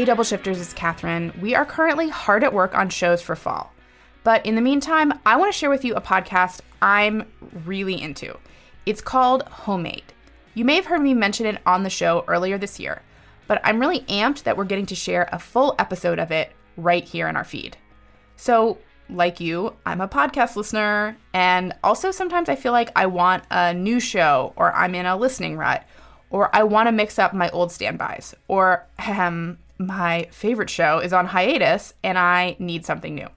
Hey 0.00 0.06
Double 0.06 0.24
Shifters, 0.24 0.58
it's 0.58 0.72
Catherine. 0.72 1.30
We 1.42 1.54
are 1.54 1.66
currently 1.66 2.08
hard 2.08 2.42
at 2.42 2.54
work 2.54 2.74
on 2.74 2.88
shows 2.88 3.20
for 3.20 3.36
fall. 3.36 3.70
But 4.24 4.46
in 4.46 4.54
the 4.54 4.62
meantime, 4.62 5.12
I 5.26 5.36
want 5.36 5.52
to 5.52 5.58
share 5.58 5.68
with 5.68 5.84
you 5.84 5.94
a 5.94 6.00
podcast 6.00 6.62
I'm 6.80 7.30
really 7.66 8.00
into. 8.00 8.38
It's 8.86 9.02
called 9.02 9.42
Homemade. 9.42 10.14
You 10.54 10.64
may 10.64 10.76
have 10.76 10.86
heard 10.86 11.02
me 11.02 11.12
mention 11.12 11.44
it 11.44 11.60
on 11.66 11.82
the 11.82 11.90
show 11.90 12.24
earlier 12.28 12.56
this 12.56 12.80
year, 12.80 13.02
but 13.46 13.60
I'm 13.62 13.78
really 13.78 14.00
amped 14.04 14.44
that 14.44 14.56
we're 14.56 14.64
getting 14.64 14.86
to 14.86 14.94
share 14.94 15.28
a 15.32 15.38
full 15.38 15.74
episode 15.78 16.18
of 16.18 16.30
it 16.30 16.50
right 16.78 17.04
here 17.04 17.28
in 17.28 17.36
our 17.36 17.44
feed. 17.44 17.76
So, 18.36 18.78
like 19.10 19.38
you, 19.38 19.76
I'm 19.84 20.00
a 20.00 20.08
podcast 20.08 20.56
listener, 20.56 21.18
and 21.34 21.74
also 21.84 22.10
sometimes 22.10 22.48
I 22.48 22.56
feel 22.56 22.72
like 22.72 22.90
I 22.96 23.04
want 23.04 23.44
a 23.50 23.74
new 23.74 24.00
show, 24.00 24.54
or 24.56 24.72
I'm 24.72 24.94
in 24.94 25.04
a 25.04 25.14
listening 25.14 25.58
rut, 25.58 25.84
or 26.30 26.48
I 26.56 26.62
want 26.62 26.86
to 26.86 26.92
mix 26.92 27.18
up 27.18 27.34
my 27.34 27.50
old 27.50 27.70
standbys, 27.70 28.34
or 28.48 28.86
um, 29.06 29.58
my 29.80 30.28
favorite 30.30 30.68
show 30.68 30.98
is 30.98 31.14
on 31.14 31.26
hiatus 31.26 31.94
and 32.04 32.18
I 32.18 32.54
need 32.58 32.84
something 32.84 33.14
new. 33.14 33.28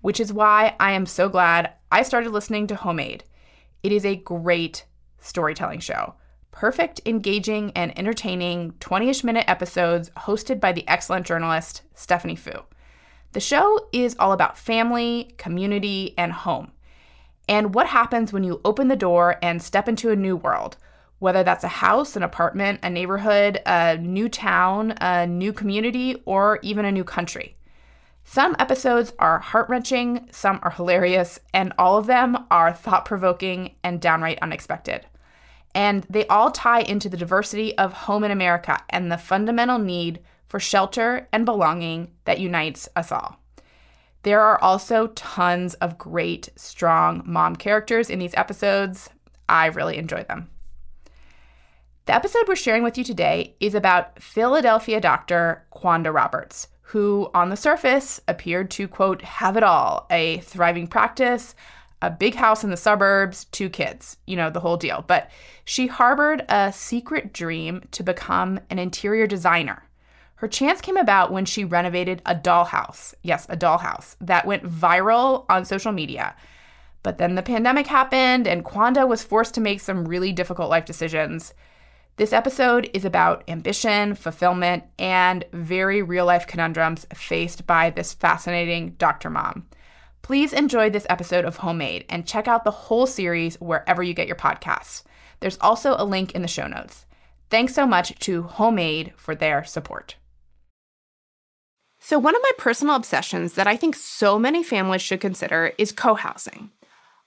Which 0.00 0.20
is 0.20 0.32
why 0.32 0.76
I 0.78 0.92
am 0.92 1.06
so 1.06 1.28
glad 1.28 1.72
I 1.90 2.02
started 2.02 2.30
listening 2.30 2.68
to 2.68 2.76
Homemade. 2.76 3.24
It 3.82 3.90
is 3.90 4.06
a 4.06 4.16
great 4.16 4.84
storytelling 5.18 5.80
show. 5.80 6.14
Perfect, 6.52 7.00
engaging, 7.04 7.72
and 7.74 7.98
entertaining 7.98 8.74
20 8.78 9.08
ish 9.08 9.24
minute 9.24 9.44
episodes 9.48 10.10
hosted 10.10 10.60
by 10.60 10.70
the 10.70 10.86
excellent 10.86 11.26
journalist 11.26 11.82
Stephanie 11.94 12.36
Foo. 12.36 12.62
The 13.32 13.40
show 13.40 13.88
is 13.92 14.14
all 14.18 14.32
about 14.32 14.58
family, 14.58 15.34
community, 15.36 16.14
and 16.16 16.32
home, 16.32 16.72
and 17.48 17.74
what 17.74 17.88
happens 17.88 18.32
when 18.32 18.44
you 18.44 18.60
open 18.64 18.88
the 18.88 18.96
door 18.96 19.36
and 19.42 19.60
step 19.60 19.88
into 19.88 20.10
a 20.10 20.16
new 20.16 20.36
world 20.36 20.76
whether 21.22 21.44
that's 21.44 21.62
a 21.62 21.68
house, 21.68 22.16
an 22.16 22.24
apartment, 22.24 22.80
a 22.82 22.90
neighborhood, 22.90 23.60
a 23.64 23.96
new 23.96 24.28
town, 24.28 24.92
a 25.00 25.24
new 25.24 25.52
community, 25.52 26.20
or 26.24 26.58
even 26.62 26.84
a 26.84 26.90
new 26.90 27.04
country. 27.04 27.54
Some 28.24 28.56
episodes 28.58 29.12
are 29.20 29.38
heart 29.38 29.68
wrenching, 29.68 30.26
some 30.32 30.58
are 30.64 30.72
hilarious, 30.72 31.38
and 31.54 31.72
all 31.78 31.96
of 31.96 32.08
them 32.08 32.36
are 32.50 32.72
thought 32.72 33.04
provoking 33.04 33.76
and 33.84 34.00
downright 34.00 34.40
unexpected. 34.42 35.06
And 35.76 36.04
they 36.10 36.26
all 36.26 36.50
tie 36.50 36.80
into 36.80 37.08
the 37.08 37.16
diversity 37.16 37.78
of 37.78 37.92
home 37.92 38.24
in 38.24 38.32
America 38.32 38.82
and 38.90 39.10
the 39.10 39.16
fundamental 39.16 39.78
need 39.78 40.18
for 40.48 40.58
shelter 40.58 41.28
and 41.32 41.44
belonging 41.44 42.10
that 42.24 42.40
unites 42.40 42.88
us 42.96 43.12
all. 43.12 43.38
There 44.24 44.40
are 44.40 44.60
also 44.60 45.06
tons 45.06 45.74
of 45.74 45.98
great, 45.98 46.48
strong 46.56 47.22
mom 47.24 47.54
characters 47.54 48.10
in 48.10 48.18
these 48.18 48.34
episodes. 48.34 49.08
I 49.48 49.66
really 49.66 49.98
enjoy 49.98 50.24
them. 50.24 50.48
The 52.04 52.14
episode 52.16 52.48
we're 52.48 52.56
sharing 52.56 52.82
with 52.82 52.98
you 52.98 53.04
today 53.04 53.54
is 53.60 53.76
about 53.76 54.20
Philadelphia 54.20 55.00
doctor 55.00 55.64
Kwandaa 55.72 56.12
Roberts, 56.12 56.66
who 56.80 57.30
on 57.32 57.48
the 57.48 57.56
surface 57.56 58.20
appeared 58.26 58.72
to, 58.72 58.88
quote, 58.88 59.22
have 59.22 59.56
it 59.56 59.62
all 59.62 60.08
a 60.10 60.38
thriving 60.38 60.88
practice, 60.88 61.54
a 62.02 62.10
big 62.10 62.34
house 62.34 62.64
in 62.64 62.70
the 62.70 62.76
suburbs, 62.76 63.44
two 63.44 63.70
kids, 63.70 64.16
you 64.26 64.34
know, 64.34 64.50
the 64.50 64.58
whole 64.58 64.76
deal. 64.76 65.04
But 65.06 65.30
she 65.64 65.86
harbored 65.86 66.44
a 66.48 66.72
secret 66.72 67.32
dream 67.32 67.84
to 67.92 68.02
become 68.02 68.58
an 68.68 68.80
interior 68.80 69.28
designer. 69.28 69.84
Her 70.34 70.48
chance 70.48 70.80
came 70.80 70.96
about 70.96 71.30
when 71.30 71.44
she 71.44 71.64
renovated 71.64 72.20
a 72.26 72.34
dollhouse. 72.34 73.14
Yes, 73.22 73.46
a 73.48 73.56
dollhouse 73.56 74.16
that 74.20 74.44
went 74.44 74.64
viral 74.64 75.46
on 75.48 75.64
social 75.64 75.92
media. 75.92 76.34
But 77.04 77.18
then 77.18 77.36
the 77.36 77.42
pandemic 77.42 77.86
happened, 77.86 78.48
and 78.48 78.64
Kwandaa 78.64 79.06
was 79.06 79.22
forced 79.22 79.54
to 79.54 79.60
make 79.60 79.78
some 79.78 80.08
really 80.08 80.32
difficult 80.32 80.68
life 80.68 80.84
decisions. 80.84 81.54
This 82.16 82.34
episode 82.34 82.90
is 82.92 83.06
about 83.06 83.42
ambition, 83.48 84.14
fulfillment, 84.14 84.84
and 84.98 85.46
very 85.54 86.02
real 86.02 86.26
life 86.26 86.46
conundrums 86.46 87.06
faced 87.14 87.66
by 87.66 87.88
this 87.88 88.12
fascinating 88.12 88.90
Dr. 88.98 89.30
Mom. 89.30 89.66
Please 90.20 90.52
enjoy 90.52 90.90
this 90.90 91.06
episode 91.08 91.46
of 91.46 91.56
Homemade 91.56 92.04
and 92.10 92.26
check 92.26 92.46
out 92.46 92.64
the 92.64 92.70
whole 92.70 93.06
series 93.06 93.58
wherever 93.60 94.02
you 94.02 94.12
get 94.12 94.26
your 94.26 94.36
podcasts. 94.36 95.04
There's 95.40 95.56
also 95.62 95.96
a 95.96 96.04
link 96.04 96.32
in 96.32 96.42
the 96.42 96.48
show 96.48 96.66
notes. 96.66 97.06
Thanks 97.48 97.74
so 97.74 97.86
much 97.86 98.18
to 98.20 98.42
Homemade 98.42 99.14
for 99.16 99.34
their 99.34 99.64
support. 99.64 100.16
So, 101.98 102.18
one 102.18 102.36
of 102.36 102.42
my 102.42 102.50
personal 102.58 102.94
obsessions 102.94 103.54
that 103.54 103.66
I 103.66 103.76
think 103.76 103.96
so 103.96 104.38
many 104.38 104.62
families 104.62 105.02
should 105.02 105.20
consider 105.20 105.72
is 105.78 105.92
co 105.92 106.14
housing. 106.14 106.72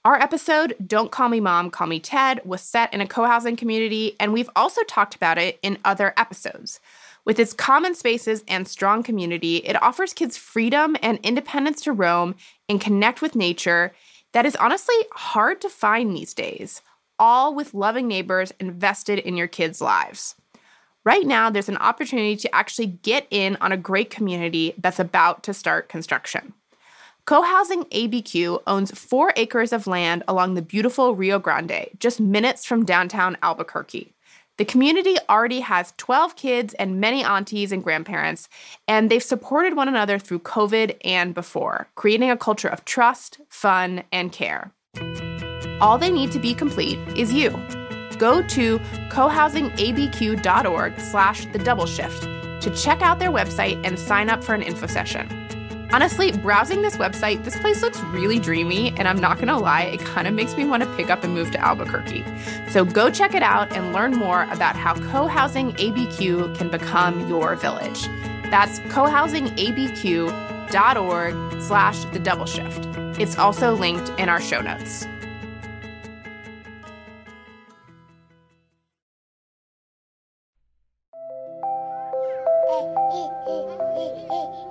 Our 0.06 0.22
episode, 0.22 0.76
Don't 0.86 1.10
Call 1.10 1.28
Me 1.28 1.40
Mom, 1.40 1.68
Call 1.68 1.88
Me 1.88 1.98
Ted, 1.98 2.40
was 2.44 2.60
set 2.60 2.94
in 2.94 3.00
a 3.00 3.08
co 3.08 3.24
housing 3.24 3.56
community, 3.56 4.14
and 4.20 4.32
we've 4.32 4.48
also 4.54 4.84
talked 4.84 5.16
about 5.16 5.36
it 5.36 5.58
in 5.62 5.78
other 5.84 6.14
episodes. 6.16 6.78
With 7.24 7.40
its 7.40 7.52
common 7.52 7.92
spaces 7.96 8.44
and 8.46 8.68
strong 8.68 9.02
community, 9.02 9.56
it 9.56 9.82
offers 9.82 10.12
kids 10.12 10.36
freedom 10.36 10.96
and 11.02 11.18
independence 11.24 11.80
to 11.80 11.92
roam 11.92 12.36
and 12.68 12.80
connect 12.80 13.20
with 13.20 13.34
nature 13.34 13.92
that 14.30 14.46
is 14.46 14.54
honestly 14.54 14.94
hard 15.10 15.60
to 15.62 15.68
find 15.68 16.14
these 16.14 16.34
days, 16.34 16.82
all 17.18 17.52
with 17.52 17.74
loving 17.74 18.06
neighbors 18.06 18.52
invested 18.60 19.18
in 19.18 19.36
your 19.36 19.48
kids' 19.48 19.80
lives. 19.80 20.36
Right 21.04 21.26
now, 21.26 21.50
there's 21.50 21.68
an 21.68 21.78
opportunity 21.78 22.36
to 22.36 22.54
actually 22.54 22.86
get 22.86 23.26
in 23.32 23.56
on 23.60 23.72
a 23.72 23.76
great 23.76 24.10
community 24.10 24.72
that's 24.78 25.00
about 25.00 25.42
to 25.42 25.52
start 25.52 25.88
construction. 25.88 26.52
Co 27.26 27.42
housing 27.42 27.82
ABQ 27.86 28.62
owns 28.68 28.92
four 28.92 29.32
acres 29.34 29.72
of 29.72 29.88
land 29.88 30.22
along 30.28 30.54
the 30.54 30.62
beautiful 30.62 31.16
Rio 31.16 31.40
Grande, 31.40 31.88
just 31.98 32.20
minutes 32.20 32.64
from 32.64 32.84
downtown 32.84 33.36
Albuquerque. 33.42 34.12
The 34.58 34.64
community 34.64 35.16
already 35.28 35.58
has 35.58 35.92
12 35.96 36.36
kids 36.36 36.72
and 36.74 37.00
many 37.00 37.24
aunties 37.24 37.72
and 37.72 37.82
grandparents, 37.82 38.48
and 38.86 39.10
they've 39.10 39.20
supported 39.20 39.74
one 39.74 39.88
another 39.88 40.20
through 40.20 40.38
COVID 40.38 40.96
and 41.04 41.34
before, 41.34 41.88
creating 41.96 42.30
a 42.30 42.36
culture 42.36 42.68
of 42.68 42.84
trust, 42.84 43.40
fun, 43.48 44.04
and 44.12 44.30
care. 44.30 44.70
All 45.80 45.98
they 45.98 46.12
need 46.12 46.30
to 46.30 46.38
be 46.38 46.54
complete 46.54 47.00
is 47.16 47.32
you. 47.32 47.50
Go 48.18 48.40
to 48.40 48.78
cohousingabq.org 49.10 51.00
slash 51.00 51.44
the 51.46 51.58
double 51.58 51.86
shift 51.86 52.22
to 52.62 52.70
check 52.70 53.02
out 53.02 53.18
their 53.18 53.32
website 53.32 53.84
and 53.84 53.98
sign 53.98 54.30
up 54.30 54.44
for 54.44 54.54
an 54.54 54.62
info 54.62 54.86
session. 54.86 55.45
Honestly, 55.92 56.32
browsing 56.32 56.82
this 56.82 56.96
website, 56.96 57.44
this 57.44 57.56
place 57.58 57.80
looks 57.80 58.00
really 58.00 58.40
dreamy, 58.40 58.92
and 58.98 59.06
I'm 59.06 59.20
not 59.20 59.38
gonna 59.38 59.58
lie, 59.58 59.82
it 59.82 60.00
kind 60.00 60.26
of 60.26 60.34
makes 60.34 60.56
me 60.56 60.64
want 60.64 60.82
to 60.82 60.96
pick 60.96 61.10
up 61.10 61.22
and 61.22 61.32
move 61.32 61.52
to 61.52 61.64
Albuquerque. 61.64 62.24
So 62.70 62.84
go 62.84 63.08
check 63.08 63.34
it 63.34 63.42
out 63.42 63.72
and 63.72 63.92
learn 63.92 64.10
more 64.12 64.42
about 64.50 64.74
how 64.76 64.94
co 64.94 65.28
housing 65.28 65.72
ABQ 65.74 66.56
can 66.56 66.70
become 66.70 67.28
your 67.28 67.54
village. 67.54 68.08
That's 68.50 68.80
cohousingabq.org 68.80 71.62
slash 71.62 72.04
the 72.04 72.18
double 72.18 72.46
shift. 72.46 72.88
It's 73.20 73.38
also 73.38 73.74
linked 73.74 74.08
in 74.18 74.28
our 74.28 74.40
show 74.40 74.60
notes. 74.60 75.06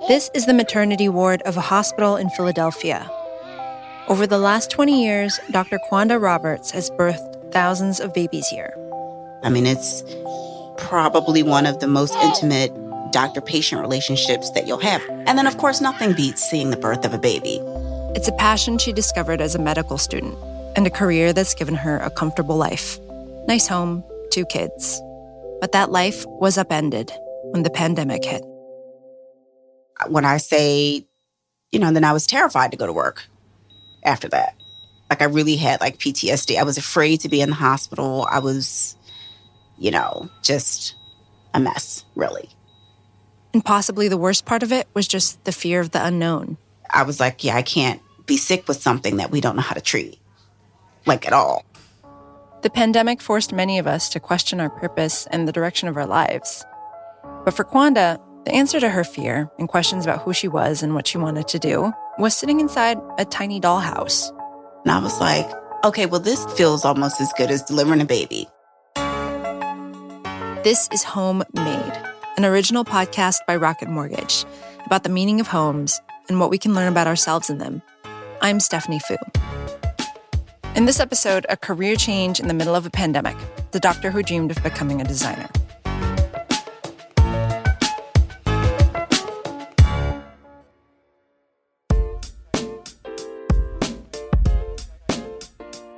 This 0.07 0.29
is 0.35 0.45
the 0.45 0.53
maternity 0.53 1.09
ward 1.09 1.41
of 1.43 1.57
a 1.57 1.61
hospital 1.61 2.15
in 2.15 2.29
Philadelphia. 2.29 3.09
Over 4.07 4.27
the 4.27 4.37
last 4.37 4.69
20 4.69 5.03
years, 5.03 5.39
Dr. 5.49 5.79
Kwandaa 5.89 6.21
Roberts 6.21 6.69
has 6.69 6.91
birthed 6.91 7.51
thousands 7.51 7.99
of 7.99 8.13
babies 8.13 8.47
here. 8.47 8.71
I 9.41 9.49
mean, 9.49 9.65
it's 9.65 10.03
probably 10.77 11.41
one 11.41 11.65
of 11.65 11.79
the 11.79 11.87
most 11.87 12.13
intimate 12.17 12.71
doctor 13.11 13.41
patient 13.41 13.81
relationships 13.81 14.51
that 14.51 14.67
you'll 14.67 14.77
have. 14.77 15.01
And 15.09 15.39
then, 15.39 15.47
of 15.47 15.57
course, 15.57 15.81
nothing 15.81 16.13
beats 16.13 16.43
seeing 16.43 16.69
the 16.69 16.77
birth 16.77 17.03
of 17.03 17.15
a 17.15 17.17
baby. 17.17 17.59
It's 18.13 18.27
a 18.27 18.33
passion 18.33 18.77
she 18.77 18.93
discovered 18.93 19.41
as 19.41 19.55
a 19.55 19.59
medical 19.59 19.97
student 19.97 20.37
and 20.75 20.85
a 20.85 20.91
career 20.91 21.33
that's 21.33 21.55
given 21.55 21.73
her 21.73 21.97
a 21.97 22.11
comfortable 22.11 22.57
life. 22.57 22.99
Nice 23.47 23.67
home, 23.67 24.03
two 24.29 24.45
kids. 24.45 25.01
But 25.61 25.71
that 25.71 25.89
life 25.89 26.25
was 26.27 26.59
upended 26.59 27.11
when 27.55 27.63
the 27.63 27.69
pandemic 27.69 28.25
hit 28.25 28.43
when 30.09 30.25
I 30.25 30.35
say, 30.35 31.05
you 31.71 31.79
know, 31.79 31.89
then 31.89 32.03
I 32.03 32.11
was 32.11 32.27
terrified 32.27 32.71
to 32.71 32.77
go 32.77 32.85
to 32.85 32.91
work 32.91 33.23
after 34.03 34.27
that. 34.27 34.57
Like 35.09 35.21
I 35.21 35.25
really 35.25 35.55
had 35.55 35.79
like 35.79 35.97
PTSD. 35.97 36.57
I 36.57 36.63
was 36.63 36.77
afraid 36.77 37.21
to 37.21 37.29
be 37.29 37.39
in 37.39 37.51
the 37.51 37.55
hospital. 37.55 38.27
I 38.29 38.39
was, 38.39 38.97
you 39.77 39.89
know, 39.89 40.29
just 40.43 40.95
a 41.53 41.61
mess, 41.61 42.03
really. 42.15 42.49
And 43.53 43.63
possibly 43.63 44.09
the 44.09 44.17
worst 44.17 44.45
part 44.45 44.61
of 44.61 44.73
it 44.73 44.89
was 44.93 45.07
just 45.07 45.41
the 45.45 45.53
fear 45.53 45.79
of 45.79 45.91
the 45.91 46.05
unknown. 46.05 46.57
I 46.89 47.03
was 47.03 47.21
like, 47.21 47.45
yeah, 47.45 47.55
I 47.55 47.61
can't 47.61 48.01
be 48.25 48.35
sick 48.35 48.67
with 48.67 48.81
something 48.81 49.15
that 49.15 49.31
we 49.31 49.39
don't 49.39 49.55
know 49.55 49.61
how 49.61 49.75
to 49.75 49.81
treat, 49.81 50.19
like 51.05 51.25
at 51.25 51.31
all. 51.31 51.63
The 52.63 52.69
pandemic 52.69 53.21
forced 53.21 53.53
many 53.53 53.79
of 53.79 53.87
us 53.87 54.09
to 54.09 54.19
question 54.19 54.59
our 54.59 54.69
purpose 54.69 55.25
and 55.27 55.47
the 55.47 55.53
direction 55.53 55.87
of 55.87 55.95
our 55.95 56.05
lives. 56.05 56.65
But 57.43 57.53
for 57.53 57.63
Kwandaa, 57.63 58.19
the 58.45 58.53
answer 58.53 58.79
to 58.79 58.89
her 58.89 59.03
fear 59.03 59.49
and 59.57 59.67
questions 59.67 60.05
about 60.05 60.21
who 60.21 60.33
she 60.33 60.47
was 60.47 60.83
and 60.83 60.93
what 60.93 61.07
she 61.07 61.17
wanted 61.17 61.47
to 61.47 61.59
do 61.59 61.91
was 62.19 62.35
sitting 62.35 62.59
inside 62.59 62.97
a 63.17 63.25
tiny 63.25 63.59
dollhouse. 63.59 64.31
And 64.83 64.91
I 64.91 64.99
was 64.99 65.19
like, 65.19 65.49
okay, 65.83 66.05
well, 66.05 66.19
this 66.19 66.45
feels 66.53 66.85
almost 66.85 67.19
as 67.19 67.33
good 67.37 67.49
as 67.49 67.63
delivering 67.63 68.01
a 68.01 68.05
baby. 68.05 68.47
This 70.63 70.89
is 70.91 71.03
Homemade, 71.03 71.99
an 72.37 72.45
original 72.45 72.83
podcast 72.83 73.39
by 73.47 73.55
Rocket 73.55 73.89
Mortgage 73.89 74.45
about 74.85 75.03
the 75.03 75.09
meaning 75.09 75.39
of 75.39 75.47
homes 75.47 75.99
and 76.29 76.39
what 76.39 76.49
we 76.49 76.57
can 76.57 76.73
learn 76.73 76.87
about 76.87 77.07
ourselves 77.07 77.49
in 77.49 77.57
them. 77.57 77.81
I'm 78.41 78.59
Stephanie 78.59 78.99
Foo. 78.99 79.17
In 80.75 80.85
this 80.85 80.99
episode, 80.99 81.45
a 81.49 81.57
career 81.57 81.95
change 81.95 82.39
in 82.39 82.47
the 82.47 82.53
middle 82.53 82.75
of 82.75 82.85
a 82.85 82.89
pandemic, 82.89 83.37
the 83.71 83.79
doctor 83.79 84.11
who 84.11 84.21
dreamed 84.21 84.51
of 84.51 84.61
becoming 84.61 85.01
a 85.01 85.05
designer. 85.05 85.49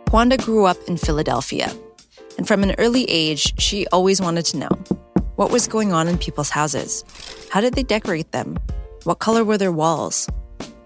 Kwandaa 0.08 0.42
grew 0.46 0.66
up 0.66 0.78
in 0.88 0.96
Philadelphia, 0.96 1.70
and 2.38 2.48
from 2.48 2.64
an 2.64 2.74
early 2.78 3.04
age, 3.10 3.60
she 3.60 3.86
always 3.88 4.22
wanted 4.22 4.46
to 4.46 4.58
know 4.58 4.70
what 5.36 5.52
was 5.52 5.68
going 5.68 5.92
on 5.92 6.08
in 6.08 6.18
people's 6.18 6.50
houses. 6.50 7.04
How 7.52 7.60
did 7.60 7.74
they 7.74 7.84
decorate 7.84 8.32
them? 8.32 8.58
What 9.04 9.20
color 9.20 9.44
were 9.44 9.58
their 9.58 9.74
walls? 9.74 10.30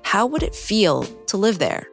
How 0.01 0.25
would 0.25 0.41
it 0.41 0.55
feel 0.55 1.03
to 1.27 1.37
live 1.37 1.59
there? 1.59 1.87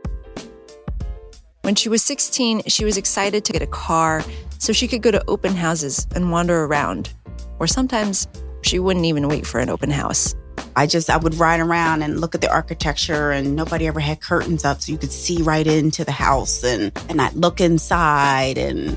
When 1.61 1.75
she 1.75 1.91
was 1.91 2.03
16, 2.03 2.63
she 2.67 2.87
was 2.87 2.97
excited 2.97 3.45
to 3.45 3.53
get 3.53 3.61
a 3.61 3.67
car 3.67 4.25
so 4.59 4.73
she 4.73 4.89
could 4.89 5.03
go 5.03 5.11
to 5.11 5.23
open 5.29 5.55
houses 5.55 6.07
and 6.15 6.33
wander 6.33 6.65
around. 6.65 7.13
Or 7.59 7.67
sometimes 7.67 8.27
she 8.63 8.79
wouldn't 8.79 9.05
even 9.05 9.29
wait 9.29 9.47
for 9.47 9.61
an 9.61 9.69
open 9.69 9.91
house. 9.91 10.35
I 10.79 10.87
just 10.87 11.11
I 11.11 11.17
would 11.17 11.35
ride 11.35 11.59
around 11.59 12.03
and 12.03 12.21
look 12.21 12.37
at 12.37 12.41
the 12.41 12.49
architecture 12.49 13.33
and 13.33 13.57
nobody 13.57 13.89
ever 13.89 13.99
had 13.99 14.21
curtains 14.21 14.65
up 14.65 14.81
so 14.81 14.93
you 14.93 14.99
could 14.99 15.11
see 15.11 15.43
right 15.43 15.67
into 15.67 16.05
the 16.05 16.13
house 16.13 16.63
and 16.63 16.93
and 17.09 17.21
I'd 17.21 17.35
look 17.35 17.61
inside 17.61 18.59
and 18.59 18.97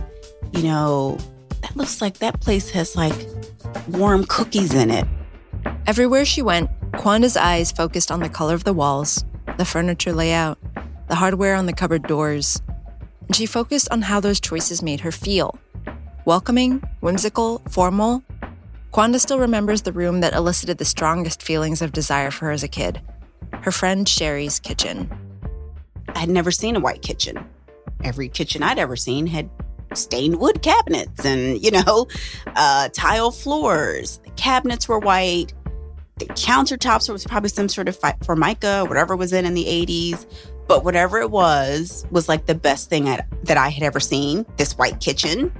you 0.54 0.62
know 0.62 1.18
that 1.64 1.76
looks 1.76 2.00
like 2.00 2.20
that 2.20 2.40
place 2.40 2.70
has 2.70 2.96
like 2.96 3.28
warm 3.88 4.26
cookies 4.26 4.76
in 4.76 4.92
it. 4.92 5.08
Everywhere 5.88 6.24
she 6.24 6.44
went, 6.44 6.70
Kwandaa's 6.92 7.36
eyes 7.36 7.72
focused 7.72 8.12
on 8.12 8.20
the 8.20 8.30
color 8.30 8.54
of 8.54 8.64
the 8.64 8.74
walls, 8.74 9.26
the 9.58 9.66
furniture 9.66 10.14
layout, 10.14 10.60
the 11.08 11.16
hardware 11.16 11.56
on 11.56 11.66
the 11.66 11.74
cupboard 11.74 12.04
doors, 12.04 12.62
and 13.26 13.36
she 13.36 13.48
focused 13.48 13.90
on 13.90 14.04
how 14.04 14.20
those 14.20 14.40
choices 14.40 14.84
made 14.84 15.00
her 15.00 15.12
feel. 15.12 15.58
Welcoming, 16.26 16.84
whimsical, 17.00 17.64
formal, 17.72 18.24
Kwandaa 18.92 19.22
still 19.22 19.40
remembers 19.40 19.84
the 19.84 19.94
room 19.94 20.20
that 20.20 20.34
elicited 20.34 20.78
the 20.78 20.84
strongest 20.84 21.42
feelings 21.42 21.82
of 21.82 21.94
desire 21.94 22.30
for 22.30 22.46
her 22.46 22.52
as 22.52 22.64
a 22.64 22.68
kid 22.68 23.02
her 23.62 23.72
friend 23.72 24.08
Sherry's 24.10 24.60
kitchen. 24.60 25.10
I 26.16 26.20
had 26.20 26.30
never 26.30 26.52
seen 26.52 26.76
a 26.76 26.80
white 26.80 27.02
kitchen. 27.04 27.46
Every 28.04 28.28
kitchen 28.28 28.64
I'd 28.64 28.80
ever 28.80 28.96
seen 28.96 29.28
had 29.28 29.50
stained 29.94 30.40
wood 30.40 30.64
cabinets 30.64 31.24
and, 31.26 31.64
you 31.64 31.70
know, 31.70 32.08
uh, 32.48 32.90
tile 32.90 33.30
floors. 33.30 34.20
The 34.24 34.32
cabinets 34.32 34.88
were 34.88 34.98
white. 34.98 35.54
The 36.18 36.26
countertops 36.28 37.12
was 37.12 37.26
probably 37.26 37.50
some 37.50 37.70
sort 37.70 37.88
of 37.88 38.00
formica, 38.24 38.86
whatever 38.86 39.16
was 39.16 39.32
in 39.32 39.46
in 39.46 39.54
the 39.54 39.66
80s. 39.66 40.26
But 40.68 40.84
whatever 40.84 41.20
it 41.20 41.30
was, 41.30 42.06
was 42.10 42.28
like 42.28 42.48
the 42.48 42.56
best 42.56 42.90
thing 42.90 43.10
I'd, 43.10 43.26
that 43.44 43.58
I 43.58 43.70
had 43.70 43.84
ever 43.84 44.00
seen 44.00 44.46
this 44.58 44.74
white 44.74 45.00
kitchen. 45.00 45.52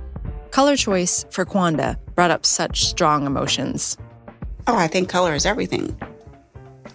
Color 0.50 0.76
choice 0.76 1.26
for 1.30 1.46
Kwandaa 1.46 1.98
brought 2.22 2.30
up 2.30 2.46
such 2.46 2.86
strong 2.86 3.26
emotions. 3.26 3.98
Oh, 4.68 4.78
I 4.78 4.86
think 4.86 5.10
color 5.10 5.34
is 5.34 5.44
everything. 5.44 6.00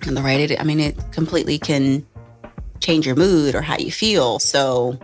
And 0.07 0.17
the 0.17 0.23
right, 0.23 0.39
it, 0.39 0.61
I 0.61 0.63
mean, 0.63 0.79
it 0.79 0.97
completely 1.11 1.59
can 1.59 2.07
change 2.79 3.09
your 3.09 3.17
mood 3.17 3.57
or 3.57 3.61
how 3.61 3.77
you 3.77 3.91
feel. 3.91 4.39
So, 4.39 4.97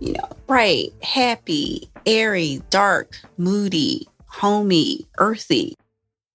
you 0.00 0.14
know, 0.14 0.28
bright, 0.48 0.92
happy, 1.04 1.88
airy, 2.04 2.62
dark, 2.68 3.16
moody, 3.38 4.08
homey, 4.26 5.06
earthy. 5.18 5.76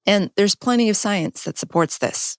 And 0.05 0.31
there's 0.37 0.55
plenty 0.55 0.87
of 0.87 0.95
science 0.95 1.43
that 1.43 1.57
supports 1.57 1.97
this. 1.97 2.37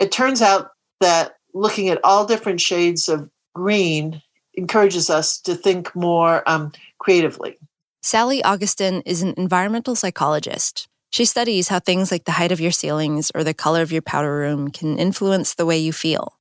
It 0.00 0.12
turns 0.12 0.42
out 0.42 0.68
that 1.00 1.32
looking 1.54 1.88
at 1.88 1.98
all 2.04 2.24
different 2.24 2.60
shades 2.60 3.08
of 3.08 3.28
green 3.52 4.22
encourages 4.54 5.10
us 5.10 5.40
to 5.40 5.56
think 5.56 5.92
more 5.96 6.48
um, 6.48 6.70
creatively. 7.00 7.58
Sally 8.04 8.44
Augustin 8.44 9.00
is 9.06 9.22
an 9.22 9.32
environmental 9.38 9.94
psychologist. 9.94 10.88
She 11.08 11.24
studies 11.24 11.68
how 11.68 11.78
things 11.80 12.12
like 12.12 12.26
the 12.26 12.32
height 12.32 12.52
of 12.52 12.60
your 12.60 12.70
ceilings 12.70 13.32
or 13.34 13.42
the 13.42 13.54
color 13.54 13.80
of 13.80 13.90
your 13.90 14.02
powder 14.02 14.36
room 14.36 14.70
can 14.70 14.98
influence 14.98 15.54
the 15.54 15.64
way 15.64 15.78
you 15.78 15.90
feel. 15.90 16.38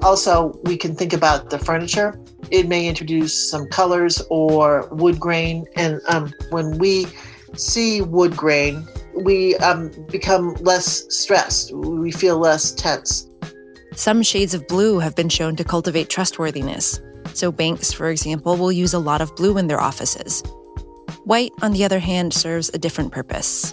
Also, 0.00 0.56
we 0.62 0.76
can 0.76 0.94
think 0.94 1.12
about 1.12 1.50
the 1.50 1.58
furniture. 1.58 2.16
It 2.52 2.68
may 2.68 2.86
introduce 2.86 3.34
some 3.50 3.66
colors 3.66 4.22
or 4.30 4.88
wood 4.92 5.18
grain. 5.18 5.66
And 5.74 6.00
um, 6.06 6.32
when 6.50 6.78
we 6.78 7.06
see 7.56 8.00
wood 8.00 8.36
grain, 8.36 8.86
we 9.24 9.56
um, 9.56 9.90
become 10.08 10.54
less 10.60 11.04
stressed. 11.12 11.72
We 11.74 12.12
feel 12.12 12.38
less 12.38 12.70
tense. 12.70 13.26
Some 13.96 14.22
shades 14.22 14.54
of 14.54 14.68
blue 14.68 15.00
have 15.00 15.16
been 15.16 15.28
shown 15.28 15.56
to 15.56 15.64
cultivate 15.64 16.08
trustworthiness. 16.08 17.00
So, 17.40 17.50
banks, 17.50 17.90
for 17.90 18.10
example, 18.10 18.58
will 18.58 18.70
use 18.70 18.92
a 18.92 18.98
lot 18.98 19.22
of 19.22 19.34
blue 19.34 19.56
in 19.56 19.66
their 19.66 19.80
offices. 19.80 20.42
White, 21.24 21.52
on 21.62 21.72
the 21.72 21.86
other 21.86 21.98
hand, 21.98 22.34
serves 22.34 22.70
a 22.74 22.78
different 22.78 23.12
purpose. 23.12 23.72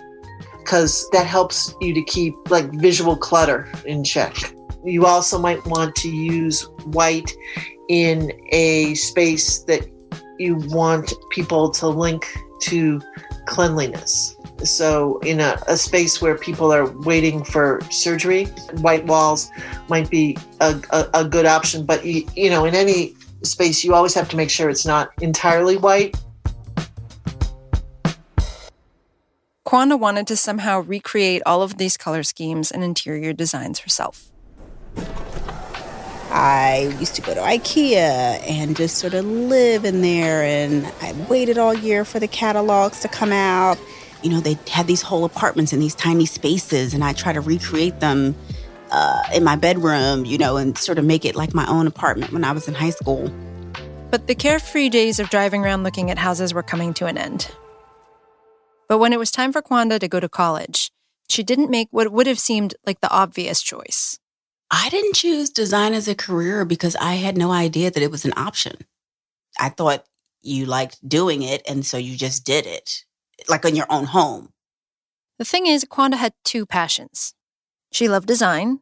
Because 0.59 1.05
that 1.11 1.27
helps 1.27 1.75
you 1.81 1.93
to 1.93 2.01
keep 2.03 2.33
like 2.49 2.71
visual 2.75 3.17
clutter 3.17 3.69
in 3.85 4.05
check. 4.05 4.37
You 4.85 5.05
also 5.05 5.37
might 5.37 5.65
want 5.65 5.95
to 5.95 6.07
use 6.07 6.61
white 6.85 7.29
in 7.89 8.31
a 8.53 8.93
space 8.93 9.63
that 9.63 9.85
you 10.39 10.55
want 10.69 11.13
people 11.31 11.69
to 11.71 11.89
link 11.89 12.25
to 12.61 13.01
cleanliness. 13.47 14.33
So, 14.63 15.19
in 15.25 15.41
a, 15.41 15.61
a, 15.67 15.75
space 15.75 16.21
where 16.21 16.37
people 16.37 16.71
are 16.71 16.89
waiting 17.01 17.43
for 17.43 17.81
surgery, 17.91 18.45
white 18.79 19.05
walls 19.07 19.51
might 19.89 20.09
be 20.09 20.37
a, 20.61 20.81
a, 20.91 21.09
a 21.13 21.25
good 21.25 21.45
option. 21.45 21.85
But, 21.85 22.05
you, 22.05 22.25
you 22.33 22.49
know, 22.49 22.63
in 22.63 22.73
any 22.73 23.13
space, 23.43 23.83
you 23.83 23.93
always 23.93 24.13
have 24.13 24.29
to 24.29 24.37
make 24.37 24.49
sure 24.49 24.69
it's 24.69 24.85
not 24.85 25.11
entirely 25.21 25.77
white. 25.77 26.15
Kwandaa 29.65 29.99
wanted 29.99 30.27
to 30.27 30.37
somehow 30.37 30.79
recreate 30.81 31.41
all 31.45 31.61
of 31.61 31.77
these 31.77 31.97
color 31.97 32.23
schemes 32.23 32.71
and 32.71 32.83
interior 32.83 33.33
designs 33.33 33.79
herself. 33.79 34.31
I 36.29 36.95
used 36.99 37.15
to 37.15 37.21
go 37.21 37.33
to 37.33 37.41
IKEA 37.41 38.41
and 38.47 38.75
just 38.75 38.97
sort 38.97 39.13
of 39.13 39.25
live 39.25 39.85
in 39.85 40.01
there, 40.01 40.43
and 40.43 40.85
I 41.01 41.13
waited 41.29 41.57
all 41.57 41.73
year 41.73 42.05
for 42.05 42.19
the 42.19 42.27
catalogs 42.27 43.01
to 43.01 43.07
come 43.07 43.31
out 43.31 43.77
you 44.23 44.29
know, 44.29 44.39
they 44.39 44.57
had 44.69 44.87
these 44.87 45.01
whole 45.01 45.25
apartments 45.25 45.73
in 45.73 45.79
these 45.79 45.95
tiny 45.95 46.25
spaces, 46.25 46.93
and 46.93 47.03
I 47.03 47.13
try 47.13 47.33
to 47.33 47.41
recreate 47.41 47.99
them 47.99 48.35
uh, 48.91 49.23
in 49.33 49.43
my 49.43 49.55
bedroom, 49.55 50.25
you 50.25 50.37
know, 50.37 50.57
and 50.57 50.77
sort 50.77 50.97
of 50.97 51.05
make 51.05 51.25
it 51.25 51.35
like 51.35 51.53
my 51.53 51.67
own 51.67 51.87
apartment 51.87 52.31
when 52.31 52.43
I 52.43 52.51
was 52.51 52.67
in 52.67 52.73
high 52.73 52.91
school. 52.91 53.31
But 54.09 54.27
the 54.27 54.35
carefree 54.35 54.89
days 54.89 55.19
of 55.19 55.29
driving 55.29 55.63
around 55.63 55.83
looking 55.83 56.09
at 56.09 56.17
houses 56.17 56.53
were 56.53 56.63
coming 56.63 56.93
to 56.95 57.05
an 57.05 57.17
end. 57.17 57.51
But 58.87 58.99
when 58.99 59.11
it 59.11 59.19
was 59.19 59.31
time 59.31 59.51
for 59.51 59.61
Kwandaa 59.61 59.99
to 59.99 60.07
go 60.07 60.19
to 60.19 60.29
college, 60.29 60.91
she 61.29 61.43
didn't 61.43 61.69
make 61.69 61.89
what 61.91 62.11
would 62.11 62.27
have 62.27 62.39
seemed 62.39 62.75
like 62.85 63.01
the 63.01 63.11
obvious 63.11 63.61
choice. 63.61 64.17
I 64.71 64.89
didn't 64.89 65.15
choose 65.15 65.49
design 65.49 65.93
as 65.93 66.07
a 66.07 66.15
career 66.15 66.65
because 66.65 66.95
I 66.95 67.15
had 67.15 67.37
no 67.37 67.51
idea 67.51 67.91
that 67.91 68.03
it 68.03 68.11
was 68.11 68.25
an 68.25 68.33
option. 68.37 68.77
I 69.59 69.69
thought 69.69 70.05
you 70.41 70.65
liked 70.65 71.07
doing 71.07 71.41
it, 71.41 71.61
and 71.67 71.85
so 71.85 71.97
you 71.97 72.15
just 72.15 72.45
did 72.45 72.65
it 72.65 73.03
like 73.49 73.65
in 73.65 73.75
your 73.75 73.85
own 73.89 74.05
home. 74.05 74.49
The 75.37 75.45
thing 75.45 75.67
is, 75.67 75.85
Kwandaa 75.85 76.17
had 76.17 76.33
two 76.43 76.65
passions. 76.65 77.33
She 77.91 78.09
loved 78.09 78.27
design, 78.27 78.79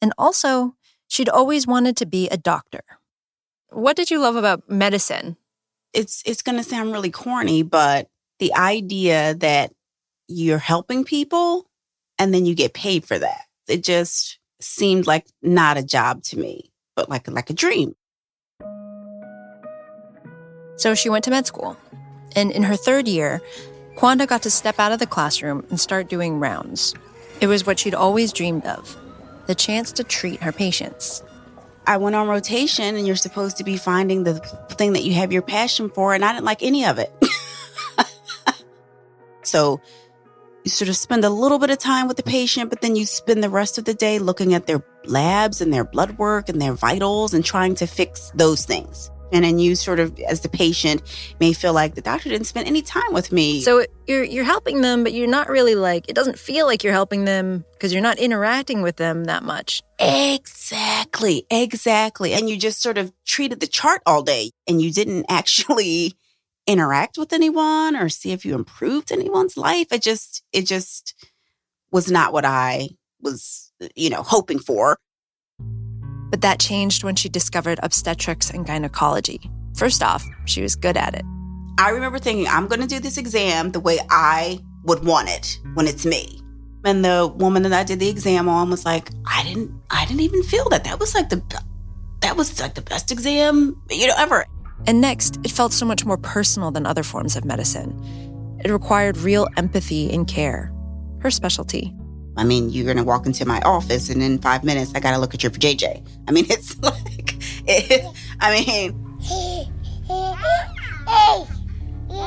and 0.00 0.12
also 0.18 0.74
she'd 1.08 1.28
always 1.28 1.66
wanted 1.66 1.96
to 1.98 2.06
be 2.06 2.28
a 2.28 2.36
doctor. 2.36 2.82
What 3.70 3.96
did 3.96 4.10
you 4.10 4.20
love 4.20 4.36
about 4.36 4.68
medicine? 4.70 5.36
It's 5.92 6.22
it's 6.26 6.42
going 6.42 6.58
to 6.58 6.64
sound 6.64 6.92
really 6.92 7.10
corny, 7.10 7.62
but 7.62 8.08
the 8.38 8.54
idea 8.54 9.34
that 9.34 9.72
you're 10.28 10.58
helping 10.58 11.04
people 11.04 11.66
and 12.18 12.32
then 12.32 12.46
you 12.46 12.54
get 12.54 12.74
paid 12.74 13.04
for 13.04 13.18
that. 13.18 13.42
It 13.68 13.82
just 13.82 14.38
seemed 14.60 15.06
like 15.06 15.26
not 15.42 15.76
a 15.76 15.82
job 15.82 16.22
to 16.24 16.38
me, 16.38 16.70
but 16.94 17.08
like 17.08 17.28
like 17.28 17.50
a 17.50 17.54
dream. 17.54 17.94
So 20.76 20.94
she 20.94 21.08
went 21.08 21.24
to 21.24 21.30
med 21.30 21.46
school. 21.46 21.76
And 22.34 22.52
in 22.52 22.62
her 22.62 22.76
third 22.76 23.08
year, 23.08 23.40
Kwandaa 23.96 24.26
got 24.26 24.42
to 24.42 24.50
step 24.50 24.78
out 24.78 24.92
of 24.92 24.98
the 24.98 25.06
classroom 25.06 25.64
and 25.70 25.80
start 25.80 26.08
doing 26.08 26.38
rounds. 26.38 26.94
It 27.40 27.46
was 27.46 27.66
what 27.66 27.78
she'd 27.78 27.94
always 27.94 28.32
dreamed 28.32 28.64
of 28.64 28.96
the 29.46 29.54
chance 29.54 29.92
to 29.92 30.04
treat 30.04 30.42
her 30.42 30.52
patients. 30.52 31.22
I 31.86 31.98
went 31.98 32.16
on 32.16 32.26
rotation, 32.26 32.96
and 32.96 33.06
you're 33.06 33.14
supposed 33.14 33.58
to 33.58 33.64
be 33.64 33.76
finding 33.76 34.24
the 34.24 34.34
thing 34.70 34.94
that 34.94 35.04
you 35.04 35.14
have 35.14 35.32
your 35.32 35.42
passion 35.42 35.88
for, 35.88 36.14
and 36.14 36.24
I 36.24 36.32
didn't 36.32 36.44
like 36.44 36.62
any 36.62 36.84
of 36.84 36.98
it. 36.98 37.12
so 39.42 39.80
you 40.64 40.70
sort 40.70 40.88
of 40.88 40.96
spend 40.96 41.24
a 41.24 41.30
little 41.30 41.60
bit 41.60 41.70
of 41.70 41.78
time 41.78 42.08
with 42.08 42.16
the 42.16 42.24
patient, 42.24 42.70
but 42.70 42.80
then 42.80 42.96
you 42.96 43.06
spend 43.06 43.42
the 43.42 43.50
rest 43.50 43.78
of 43.78 43.84
the 43.84 43.94
day 43.94 44.18
looking 44.18 44.52
at 44.52 44.66
their 44.66 44.82
labs 45.04 45.60
and 45.60 45.72
their 45.72 45.84
blood 45.84 46.18
work 46.18 46.48
and 46.48 46.60
their 46.60 46.72
vitals 46.72 47.34
and 47.34 47.44
trying 47.44 47.76
to 47.76 47.86
fix 47.86 48.32
those 48.34 48.64
things. 48.64 49.12
And 49.32 49.44
then 49.44 49.58
you 49.58 49.74
sort 49.74 49.98
of, 49.98 50.18
as 50.20 50.40
the 50.40 50.48
patient, 50.48 51.02
may 51.40 51.52
feel 51.52 51.72
like 51.72 51.94
the 51.94 52.00
doctor 52.00 52.28
didn't 52.28 52.46
spend 52.46 52.66
any 52.68 52.82
time 52.82 53.12
with 53.12 53.32
me. 53.32 53.60
So 53.60 53.84
you're 54.06 54.22
you're 54.22 54.44
helping 54.44 54.82
them, 54.82 55.02
but 55.02 55.12
you're 55.12 55.26
not 55.26 55.48
really 55.48 55.74
like 55.74 56.08
it 56.08 56.14
doesn't 56.14 56.38
feel 56.38 56.66
like 56.66 56.84
you're 56.84 56.92
helping 56.92 57.24
them 57.24 57.64
because 57.72 57.92
you're 57.92 58.02
not 58.02 58.18
interacting 58.18 58.82
with 58.82 58.96
them 58.96 59.24
that 59.24 59.42
much. 59.42 59.82
Exactly, 59.98 61.46
exactly. 61.50 62.34
And 62.34 62.48
you 62.48 62.56
just 62.56 62.80
sort 62.80 62.98
of 62.98 63.12
treated 63.24 63.60
the 63.60 63.66
chart 63.66 64.02
all 64.06 64.22
day 64.22 64.50
and 64.68 64.80
you 64.80 64.92
didn't 64.92 65.26
actually 65.28 66.14
interact 66.66 67.16
with 67.16 67.32
anyone 67.32 67.96
or 67.96 68.08
see 68.08 68.32
if 68.32 68.44
you 68.44 68.54
improved 68.54 69.12
anyone's 69.12 69.56
life. 69.56 69.92
It 69.92 70.02
just 70.02 70.42
it 70.52 70.66
just 70.66 71.14
was 71.90 72.10
not 72.10 72.32
what 72.32 72.44
I 72.44 72.90
was, 73.20 73.72
you 73.94 74.10
know, 74.10 74.22
hoping 74.22 74.58
for. 74.58 74.98
But 76.30 76.40
that 76.40 76.58
changed 76.58 77.04
when 77.04 77.16
she 77.16 77.28
discovered 77.28 77.78
obstetrics 77.82 78.50
and 78.50 78.66
gynecology. 78.66 79.40
First 79.76 80.02
off, 80.02 80.24
she 80.46 80.62
was 80.62 80.74
good 80.74 80.96
at 80.96 81.14
it. 81.14 81.24
I 81.78 81.90
remember 81.90 82.18
thinking, 82.18 82.48
I'm 82.48 82.66
going 82.66 82.80
to 82.80 82.86
do 82.86 83.00
this 83.00 83.18
exam 83.18 83.72
the 83.72 83.80
way 83.80 83.98
I 84.10 84.60
would 84.84 85.04
want 85.04 85.28
it 85.28 85.58
when 85.74 85.86
it's 85.86 86.06
me. 86.06 86.40
And 86.84 87.04
the 87.04 87.32
woman 87.36 87.62
that 87.64 87.72
I 87.72 87.84
did 87.84 88.00
the 88.00 88.08
exam 88.08 88.48
on 88.48 88.70
was 88.70 88.84
like, 88.84 89.10
I 89.26 89.42
didn't, 89.42 89.72
I 89.90 90.06
didn't 90.06 90.20
even 90.20 90.42
feel 90.42 90.68
that. 90.70 90.84
That 90.84 90.98
was 90.98 91.14
like 91.14 91.28
the, 91.28 91.42
that 92.20 92.36
was 92.36 92.60
like 92.60 92.74
the 92.74 92.82
best 92.82 93.12
exam, 93.12 93.80
you 93.90 94.06
know, 94.06 94.14
ever. 94.16 94.46
And 94.86 95.00
next, 95.00 95.38
it 95.44 95.50
felt 95.50 95.72
so 95.72 95.84
much 95.84 96.04
more 96.04 96.16
personal 96.16 96.70
than 96.70 96.86
other 96.86 97.02
forms 97.02 97.36
of 97.36 97.44
medicine. 97.44 98.60
It 98.64 98.70
required 98.70 99.16
real 99.18 99.48
empathy 99.56 100.10
and 100.12 100.26
care, 100.26 100.72
her 101.20 101.30
specialty. 101.30 101.92
I 102.36 102.44
mean, 102.44 102.70
you're 102.70 102.84
going 102.84 102.98
to 102.98 103.04
walk 103.04 103.26
into 103.26 103.46
my 103.46 103.60
office 103.62 104.10
and 104.10 104.22
in 104.22 104.38
five 104.38 104.62
minutes, 104.62 104.92
I 104.94 105.00
got 105.00 105.12
to 105.12 105.18
look 105.18 105.34
at 105.34 105.42
your 105.42 105.52
JJ. 105.52 106.06
I 106.28 106.30
mean, 106.32 106.46
it's 106.50 106.80
like, 106.82 107.36
it, 107.66 108.04
I 108.40 108.64
mean. 108.64 109.02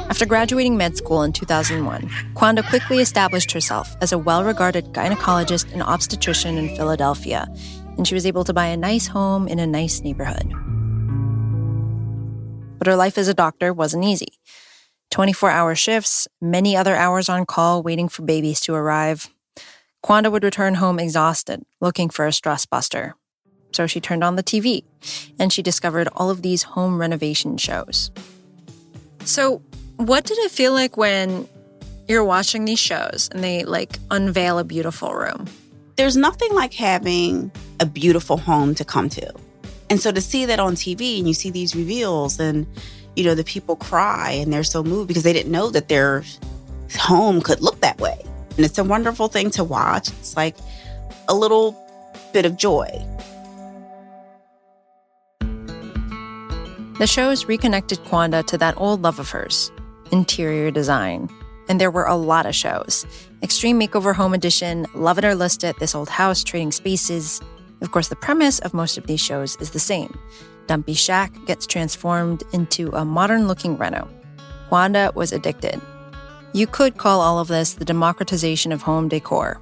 After 0.10 0.25
graduating 0.25 0.78
med 0.78 0.98
school 0.98 1.24
in 1.24 1.32
2001, 1.32 2.10
Kwandaa 2.34 2.68
quickly 2.70 3.00
established 3.00 3.51
herself 3.51 3.96
as 4.01 4.12
a 4.12 4.18
well 4.18 4.44
regarded 4.44 4.94
gynecologist 4.94 5.72
and 5.72 5.82
obstetrician 5.84 6.58
in 6.58 6.75
Philadelphia, 6.75 7.48
and 7.98 8.08
she 8.08 8.16
was 8.16 8.25
able 8.25 8.44
to 8.44 8.54
buy 8.54 8.66
a 8.66 8.78
nice 8.78 9.08
home 9.08 9.48
in 9.48 9.60
a 9.60 9.68
nice 9.68 10.01
neighborhood. 10.01 10.51
But 12.78 12.88
her 12.88 12.96
life 12.96 13.18
as 13.18 13.28
a 13.28 13.34
doctor 13.34 13.74
wasn't 13.74 14.06
easy. 14.06 14.39
24 15.12 15.50
hour 15.50 15.75
shifts, 15.75 16.28
many 16.42 16.75
other 16.75 16.96
hours 16.96 17.30
on 17.30 17.46
call 17.46 17.82
waiting 17.84 18.10
for 18.10 18.24
babies 18.24 18.60
to 18.62 18.74
arrive. 18.74 19.30
Kwandaa 20.03 20.32
would 20.32 20.44
return 20.44 20.75
home 20.75 21.00
exhausted, 21.00 21.63
looking 21.82 22.10
for 22.10 22.25
a 22.25 22.32
stress 22.32 22.65
buster. 22.65 23.15
So 23.72 23.86
she 23.88 24.00
turned 24.00 24.24
on 24.24 24.36
the 24.36 24.44
TV 24.44 24.84
and 25.38 25.53
she 25.53 25.62
discovered 25.62 26.08
all 26.15 26.29
of 26.29 26.41
these 26.41 26.63
home 26.63 27.00
renovation 27.00 27.58
shows. 27.58 28.12
So, 29.25 29.62
what 29.98 30.25
did 30.25 30.38
it 30.39 30.51
feel 30.51 30.74
like 30.74 30.98
when 30.98 31.48
you're 32.08 32.24
watching 32.24 32.65
these 32.65 32.79
shows 32.79 33.29
and 33.32 33.44
they 33.44 33.63
like 33.65 34.00
unveil 34.10 34.58
a 34.58 34.63
beautiful 34.63 35.13
room? 35.13 35.46
There's 35.98 36.15
nothing 36.18 36.53
like 36.53 36.74
having 36.74 37.51
a 37.79 37.86
beautiful 37.86 38.38
home 38.38 38.74
to 38.75 38.86
come 38.86 39.10
to. 39.10 39.34
And 39.89 40.00
so 40.00 40.12
to 40.12 40.22
see 40.22 40.46
that 40.46 40.60
on 40.60 40.75
TV 40.75 41.20
and 41.20 41.27
you 41.27 41.34
see 41.34 41.50
these 41.50 41.75
reveals 41.75 42.39
and, 42.39 42.65
you 43.15 43.24
know, 43.24 43.36
the 43.36 43.44
people 43.44 43.75
cry 43.75 44.32
and 44.32 44.53
they're 44.53 44.63
so 44.63 44.84
moved 44.84 45.08
because 45.10 45.24
they 45.24 45.34
didn't 45.34 45.51
know 45.51 45.70
that 45.72 45.89
their 45.89 46.24
home 46.98 47.41
could 47.41 47.62
look 47.62 47.82
that 47.82 48.00
way. 48.00 48.24
And 48.60 48.66
it's 48.66 48.78
a 48.78 48.84
wonderful 48.84 49.30
thing 49.30 49.51
to 49.51 49.63
watch. 49.63 50.10
It's 50.10 50.36
like 50.36 50.58
a 51.30 51.34
little 51.34 51.82
bit 52.34 52.46
of 52.46 52.58
joy. 52.58 52.89
The 57.00 57.08
shows 57.08 57.46
reconnected 57.46 58.00
Kwandaa 58.00 58.46
to 58.48 58.58
that 58.58 58.74
old 58.75 59.01
love 59.01 59.18
of 59.18 59.30
hers 59.30 59.72
interior 60.12 60.72
design. 60.72 61.30
And 61.70 61.80
there 61.80 61.89
were 61.89 62.04
a 62.04 62.18
lot 62.18 62.46
of 62.46 62.54
shows 62.54 63.06
Extreme 63.42 63.80
Makeover 63.80 64.13
Home 64.13 64.34
Edition, 64.34 64.86
Love 64.94 65.20
It 65.20 65.24
or 65.24 65.36
List 65.36 65.63
It, 65.63 65.80
This 65.80 65.96
Old 65.96 66.10
House, 66.10 66.44
Trading 66.44 66.74
Spaces. 66.74 67.39
Of 67.80 67.92
course, 67.92 68.10
the 68.10 68.18
premise 68.18 68.60
of 68.60 68.74
most 68.74 68.98
of 68.98 69.08
these 69.08 69.22
shows 69.22 69.56
is 69.62 69.72
the 69.72 69.80
same 69.80 70.20
Dumpy 70.68 70.96
Shack 70.96 71.32
gets 71.46 71.66
transformed 71.66 72.44
into 72.51 72.89
a 72.89 73.06
modern 73.06 73.48
looking 73.48 73.78
reno. 73.78 74.10
Kwandaa 74.70 75.16
was 75.16 75.32
addicted. 75.32 75.80
You 76.51 76.65
could 76.65 76.98
call 76.98 77.22
all 77.22 77.38
of 77.38 77.48
this 77.48 77.74
the 77.74 77.86
democratization 77.86 78.72
of 78.72 78.82
home 78.82 79.08
decor. 79.08 79.62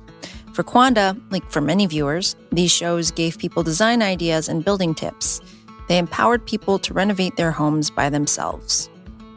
For 0.54 0.64
Kwandaa, 0.64 1.22
like 1.32 1.50
for 1.52 1.60
many 1.60 1.86
viewers, 1.86 2.38
these 2.52 2.72
shows 2.72 3.12
gave 3.12 3.38
people 3.38 3.62
design 3.62 4.02
ideas 4.02 4.48
and 4.48 4.64
building 4.64 4.96
tips. 4.96 5.42
They 5.90 5.98
empowered 5.98 6.46
people 6.46 6.80
to 6.80 6.94
renovate 6.94 7.36
their 7.36 7.52
homes 7.52 7.90
by 7.90 8.10
themselves. 8.10 8.90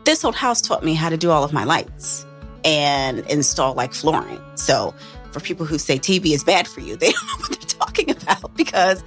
This 0.05 0.25
old 0.25 0.37
house 0.37 0.61
taught 0.61 0.85
me 0.85 0.95
how 0.95 1.09
to 1.09 1.17
do 1.17 1.31
all 1.31 1.43
of 1.43 1.53
my 1.53 1.65
lights 1.65 2.25
and 2.65 3.19
install 3.27 3.75
like 3.75 3.95
flooring. 3.95 4.41
So, 4.55 4.95
for 5.33 5.41
people 5.41 5.67
who 5.67 5.79
say 5.79 5.99
TV 5.99 6.33
is 6.33 6.45
bad 6.45 6.69
for 6.69 6.81
you, 6.81 6.97
they 6.99 7.11
don't 7.11 7.27
know 7.27 7.37
what 7.39 7.51
they're 7.51 7.69
talking 7.69 8.11
about 8.11 8.55
because 8.57 9.03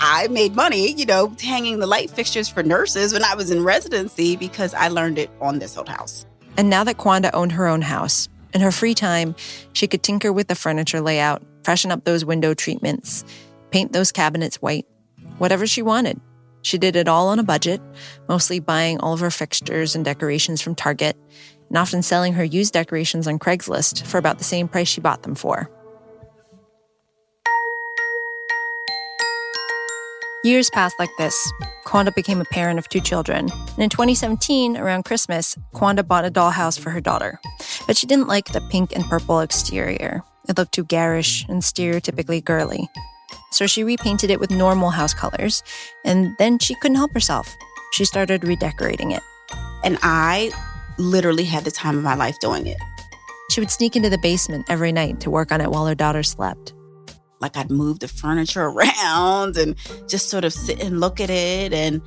I 0.00 0.28
made 0.28 0.56
money, 0.56 0.92
you 0.92 1.04
know, 1.04 1.34
hanging 1.40 1.78
the 1.78 1.86
light 1.86 2.10
fixtures 2.10 2.48
for 2.48 2.62
nurses 2.62 3.12
when 3.12 3.22
I 3.22 3.34
was 3.34 3.50
in 3.50 3.62
residency 3.62 4.34
because 4.34 4.72
I 4.72 4.88
learned 4.88 5.18
it 5.18 5.30
on 5.42 5.58
this 5.58 5.76
old 5.76 5.90
house. 5.90 6.24
And 6.56 6.70
now 6.70 6.84
that 6.84 6.98
Kwandaa 6.98 7.30
owned 7.34 7.52
her 7.52 7.66
own 7.66 7.82
house, 7.82 8.28
in 8.52 8.60
her 8.60 8.70
free 8.70 8.94
time, 8.94 9.34
she 9.72 9.88
could 9.88 10.02
tinker 10.02 10.32
with 10.32 10.46
the 10.46 10.54
furniture 10.54 11.00
layout, 11.00 11.42
freshen 11.64 11.90
up 11.90 12.04
those 12.04 12.24
window 12.24 12.54
treatments, 12.54 13.24
paint 13.70 13.92
those 13.92 14.12
cabinets 14.12 14.62
white, 14.62 14.86
whatever 15.38 15.66
she 15.66 15.82
wanted. 15.82 16.20
She 16.62 16.78
did 16.78 16.96
it 16.96 17.08
all 17.08 17.28
on 17.28 17.38
a 17.38 17.44
budget, 17.44 17.82
mostly 18.28 18.60
buying 18.60 18.98
all 19.00 19.12
of 19.12 19.20
her 19.20 19.30
fixtures 19.30 19.94
and 19.94 20.04
decorations 20.04 20.62
from 20.62 20.74
Target, 20.74 21.16
and 21.68 21.76
often 21.76 22.02
selling 22.02 22.34
her 22.34 22.44
used 22.44 22.72
decorations 22.72 23.26
on 23.26 23.38
Craigslist 23.38 24.06
for 24.06 24.18
about 24.18 24.38
the 24.38 24.44
same 24.44 24.68
price 24.68 24.88
she 24.88 25.00
bought 25.00 25.24
them 25.24 25.34
for. 25.34 25.68
Years 30.44 30.68
passed 30.68 30.98
like 30.98 31.16
this. 31.16 31.34
Kwandaa 31.86 32.14
became 32.14 32.38
a 32.38 32.44
parent 32.44 32.78
of 32.78 32.86
two 32.90 33.00
children. 33.00 33.50
And 33.50 33.78
in 33.78 33.88
2017, 33.88 34.76
around 34.76 35.06
Christmas, 35.06 35.56
Kwandaa 35.74 36.06
bought 36.06 36.26
a 36.26 36.30
dollhouse 36.30 36.78
for 36.78 36.90
her 36.90 37.00
daughter. 37.00 37.40
But 37.86 37.96
she 37.96 38.06
didn't 38.06 38.28
like 38.28 38.52
the 38.52 38.60
pink 38.70 38.94
and 38.94 39.02
purple 39.04 39.40
exterior. 39.40 40.22
It 40.46 40.58
looked 40.58 40.72
too 40.72 40.84
garish 40.84 41.46
and 41.48 41.62
stereotypically 41.62 42.44
girly. 42.44 42.90
So 43.52 43.66
she 43.66 43.84
repainted 43.84 44.30
it 44.30 44.38
with 44.38 44.50
normal 44.50 44.90
house 44.90 45.14
colors. 45.14 45.62
And 46.04 46.36
then 46.38 46.58
she 46.58 46.74
couldn't 46.74 46.98
help 46.98 47.14
herself. 47.14 47.48
She 47.92 48.04
started 48.04 48.44
redecorating 48.44 49.12
it. 49.12 49.22
And 49.82 49.96
I 50.02 50.50
literally 50.98 51.44
had 51.44 51.64
the 51.64 51.70
time 51.70 51.96
of 51.96 52.04
my 52.04 52.16
life 52.16 52.38
doing 52.40 52.66
it. 52.66 52.76
She 53.48 53.62
would 53.62 53.70
sneak 53.70 53.96
into 53.96 54.10
the 54.10 54.18
basement 54.18 54.66
every 54.68 54.92
night 54.92 55.20
to 55.20 55.30
work 55.30 55.52
on 55.52 55.62
it 55.62 55.70
while 55.70 55.86
her 55.86 55.94
daughter 55.94 56.22
slept. 56.22 56.74
Like 57.40 57.56
I'd 57.56 57.70
move 57.70 58.00
the 58.00 58.08
furniture 58.08 58.62
around 58.64 59.56
and 59.56 59.76
just 60.08 60.30
sort 60.30 60.44
of 60.44 60.52
sit 60.52 60.82
and 60.82 61.00
look 61.00 61.20
at 61.20 61.30
it. 61.30 61.72
And 61.72 62.00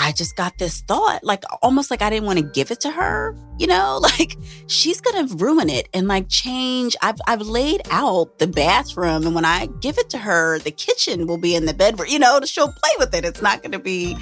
I 0.00 0.12
just 0.12 0.36
got 0.36 0.58
this 0.58 0.80
thought, 0.82 1.24
like 1.24 1.42
almost 1.60 1.90
like 1.90 2.02
I 2.02 2.10
didn't 2.10 2.26
want 2.26 2.38
to 2.38 2.44
give 2.44 2.70
it 2.70 2.78
to 2.82 2.90
her, 2.90 3.34
you 3.58 3.66
know, 3.66 3.98
like 4.02 4.36
she's 4.68 5.00
gonna 5.00 5.26
ruin 5.34 5.68
it 5.68 5.88
and 5.92 6.06
like 6.06 6.28
change. 6.28 6.94
I've 7.02 7.20
I've 7.26 7.42
laid 7.42 7.82
out 7.90 8.38
the 8.38 8.46
bathroom, 8.46 9.26
and 9.26 9.34
when 9.34 9.44
I 9.44 9.66
give 9.80 9.98
it 9.98 10.08
to 10.10 10.18
her, 10.18 10.60
the 10.60 10.70
kitchen 10.70 11.26
will 11.26 11.38
be 11.38 11.56
in 11.56 11.66
the 11.66 11.74
bedroom, 11.74 12.08
you 12.08 12.20
know, 12.20 12.38
she'll 12.44 12.72
play 12.72 12.90
with 12.98 13.12
it. 13.12 13.24
It's 13.24 13.42
not 13.42 13.62
gonna 13.62 13.80
be 13.80 14.16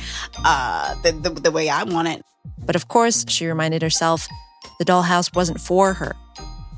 uh, 0.45 0.95
the, 1.03 1.13
the 1.13 1.29
the 1.29 1.51
way 1.51 1.69
I 1.69 1.85
want 1.85 2.09
it. 2.09 2.23
But 2.65 2.75
of 2.75 2.89
course, 2.89 3.27
she 3.29 3.47
reminded 3.47 3.83
herself, 3.83 4.27
the 4.79 4.85
dollhouse 4.87 5.35
wasn't 5.35 5.61
for 5.61 5.93
her. 5.93 6.17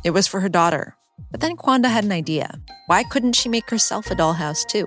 It 0.04 0.10
was 0.10 0.26
for 0.26 0.40
her 0.40 0.48
daughter. 0.48 0.97
But 1.30 1.40
then 1.40 1.56
Kwandaa 1.56 1.90
had 1.90 2.04
an 2.04 2.12
idea. 2.12 2.60
Why 2.86 3.04
couldn't 3.04 3.34
she 3.34 3.48
make 3.48 3.70
herself 3.70 4.10
a 4.10 4.14
dollhouse 4.14 4.66
too? 4.66 4.86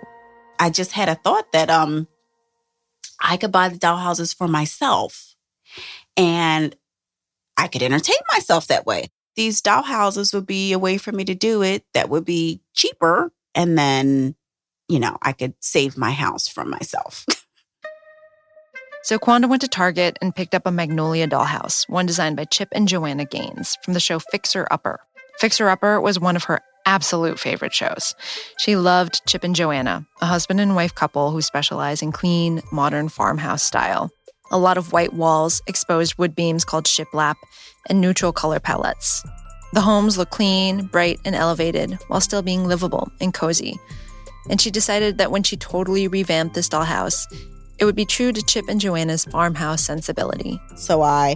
I 0.59 0.69
just 0.69 0.91
had 0.91 1.09
a 1.09 1.15
thought 1.15 1.51
that 1.53 1.69
um 1.69 2.07
I 3.21 3.37
could 3.37 3.51
buy 3.51 3.69
the 3.69 3.77
dollhouses 3.77 4.35
for 4.35 4.47
myself 4.47 5.35
and 6.17 6.75
I 7.57 7.67
could 7.67 7.83
entertain 7.83 8.17
myself 8.31 8.67
that 8.67 8.85
way. 8.85 9.07
These 9.35 9.61
dollhouses 9.61 10.33
would 10.33 10.45
be 10.45 10.73
a 10.73 10.79
way 10.79 10.97
for 10.97 11.11
me 11.11 11.23
to 11.25 11.35
do 11.35 11.61
it 11.61 11.85
that 11.93 12.09
would 12.09 12.25
be 12.25 12.61
cheaper. 12.73 13.31
And 13.53 13.77
then, 13.77 14.35
you 14.89 14.99
know, 14.99 15.17
I 15.21 15.33
could 15.33 15.53
save 15.59 15.97
my 15.97 16.11
house 16.11 16.47
from 16.47 16.69
myself. 16.69 17.25
So 19.03 19.17
Kwandaa 19.17 19.49
went 19.49 19.63
to 19.63 19.67
Target 19.67 20.19
and 20.21 20.35
picked 20.35 20.53
up 20.53 20.67
a 20.67 20.71
Magnolia 20.71 21.27
dollhouse, 21.27 21.89
one 21.89 22.05
designed 22.05 22.37
by 22.37 22.45
Chip 22.45 22.69
and 22.71 22.87
Joanna 22.87 23.25
Gaines 23.25 23.75
from 23.83 23.95
the 23.95 23.99
show 23.99 24.19
Fixer 24.19 24.67
Upper. 24.69 24.99
Fixer 25.39 25.69
Upper 25.69 25.99
was 25.99 26.19
one 26.19 26.35
of 26.35 26.43
her 26.43 26.61
absolute 26.85 27.39
favorite 27.39 27.73
shows. 27.73 28.15
She 28.57 28.75
loved 28.75 29.21
Chip 29.27 29.43
and 29.43 29.55
Joanna, 29.55 30.05
a 30.21 30.25
husband 30.25 30.59
and 30.59 30.75
wife 30.75 30.93
couple 30.95 31.31
who 31.31 31.41
specialize 31.41 32.01
in 32.01 32.11
clean, 32.11 32.61
modern 32.71 33.09
farmhouse 33.09 33.63
style. 33.63 34.09
A 34.51 34.57
lot 34.57 34.77
of 34.77 34.91
white 34.91 35.13
walls, 35.13 35.61
exposed 35.67 36.17
wood 36.17 36.35
beams 36.35 36.65
called 36.65 36.85
shiplap, 36.85 37.35
and 37.87 38.01
neutral 38.01 38.33
color 38.33 38.59
palettes. 38.59 39.23
The 39.73 39.81
homes 39.81 40.17
look 40.17 40.31
clean, 40.31 40.87
bright, 40.87 41.19
and 41.23 41.35
elevated 41.35 41.97
while 42.07 42.19
still 42.19 42.41
being 42.41 42.65
livable 42.65 43.09
and 43.21 43.33
cozy. 43.33 43.79
And 44.49 44.59
she 44.59 44.69
decided 44.71 45.17
that 45.19 45.31
when 45.31 45.43
she 45.43 45.55
totally 45.55 46.07
revamped 46.07 46.55
this 46.55 46.67
dollhouse, 46.67 47.25
It 47.81 47.85
would 47.85 47.95
be 47.95 48.05
true 48.05 48.31
to 48.31 48.43
Chip 48.43 48.65
and 48.69 48.79
Joanna's 48.79 49.25
farmhouse 49.25 49.83
sensibility. 49.83 50.61
So 50.75 51.01
I 51.01 51.35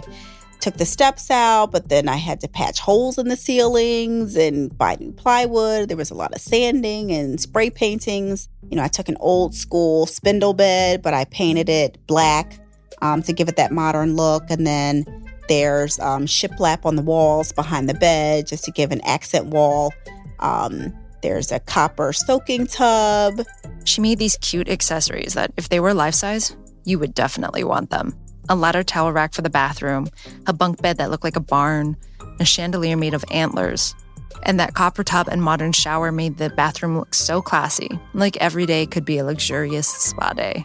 took 0.60 0.76
the 0.76 0.86
steps 0.86 1.30
out, 1.30 1.72
but 1.72 1.88
then 1.88 2.08
I 2.08 2.16
had 2.16 2.40
to 2.40 2.48
patch 2.48 2.80
holes 2.80 3.18
in 3.18 3.28
the 3.28 3.36
ceilings 3.36 4.36
and 4.36 4.76
buy 4.76 4.96
new 4.98 5.12
plywood. 5.12 5.88
There 5.88 5.96
was 5.96 6.10
a 6.10 6.14
lot 6.14 6.34
of 6.34 6.40
sanding 6.40 7.12
and 7.12 7.40
spray 7.40 7.70
paintings. 7.70 8.48
You 8.70 8.76
know, 8.76 8.82
I 8.82 8.88
took 8.88 9.08
an 9.08 9.16
old 9.20 9.54
school 9.54 10.06
spindle 10.06 10.54
bed, 10.54 11.02
but 11.02 11.14
I 11.14 11.24
painted 11.26 11.68
it 11.68 11.98
black 12.06 12.58
um, 13.02 13.22
to 13.22 13.32
give 13.32 13.48
it 13.48 13.56
that 13.56 13.72
modern 13.72 14.16
look. 14.16 14.44
And 14.50 14.66
then 14.66 15.04
there's 15.48 15.98
um, 16.00 16.26
shiplap 16.26 16.84
on 16.84 16.96
the 16.96 17.02
walls 17.02 17.52
behind 17.52 17.88
the 17.88 17.94
bed 17.94 18.46
just 18.46 18.64
to 18.64 18.70
give 18.70 18.90
an 18.92 19.00
accent 19.02 19.46
wall. 19.46 19.92
Um, 20.40 20.92
there's 21.22 21.52
a 21.52 21.60
copper 21.60 22.12
soaking 22.12 22.66
tub. 22.66 23.40
She 23.84 24.00
made 24.00 24.18
these 24.18 24.36
cute 24.38 24.68
accessories 24.68 25.34
that, 25.34 25.52
if 25.56 25.68
they 25.68 25.80
were 25.80 25.94
life 25.94 26.14
size, 26.14 26.56
you 26.84 26.98
would 26.98 27.14
definitely 27.14 27.64
want 27.64 27.90
them 27.90 28.16
a 28.48 28.56
ladder 28.56 28.82
towel 28.82 29.12
rack 29.12 29.34
for 29.34 29.42
the 29.42 29.50
bathroom, 29.50 30.08
a 30.46 30.52
bunk 30.52 30.80
bed 30.80 30.98
that 30.98 31.10
looked 31.10 31.24
like 31.24 31.36
a 31.36 31.40
barn, 31.40 31.96
a 32.40 32.44
chandelier 32.44 32.96
made 32.96 33.14
of 33.14 33.24
antlers. 33.30 33.94
And 34.42 34.60
that 34.60 34.74
copper 34.74 35.02
tub 35.02 35.28
and 35.28 35.42
modern 35.42 35.72
shower 35.72 36.12
made 36.12 36.38
the 36.38 36.50
bathroom 36.50 36.98
look 36.98 37.14
so 37.14 37.42
classy, 37.42 37.98
like 38.14 38.36
every 38.36 38.66
day 38.66 38.86
could 38.86 39.04
be 39.04 39.18
a 39.18 39.24
luxurious 39.24 39.88
spa 39.88 40.32
day. 40.32 40.64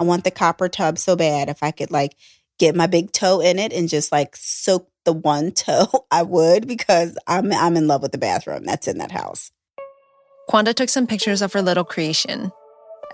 I 0.00 0.04
want 0.04 0.24
the 0.24 0.30
copper 0.30 0.68
tub 0.68 0.98
so 0.98 1.16
bad. 1.16 1.48
If 1.48 1.62
I 1.62 1.70
could 1.70 1.90
like 1.90 2.14
get 2.58 2.74
my 2.74 2.86
big 2.86 3.12
toe 3.12 3.40
in 3.40 3.58
it 3.58 3.72
and 3.72 3.88
just 3.88 4.10
like 4.12 4.36
soak 4.36 4.88
the 5.04 5.12
one 5.12 5.52
toe, 5.52 6.06
I 6.10 6.22
would 6.22 6.66
because 6.66 7.16
I'm 7.26 7.52
I'm 7.52 7.76
in 7.76 7.86
love 7.86 8.02
with 8.02 8.12
the 8.12 8.18
bathroom 8.18 8.64
that's 8.64 8.88
in 8.88 8.98
that 8.98 9.12
house. 9.12 9.50
Kwandaa 10.48 10.74
took 10.74 10.88
some 10.88 11.06
pictures 11.06 11.42
of 11.42 11.52
her 11.52 11.60
little 11.60 11.84
creation 11.84 12.52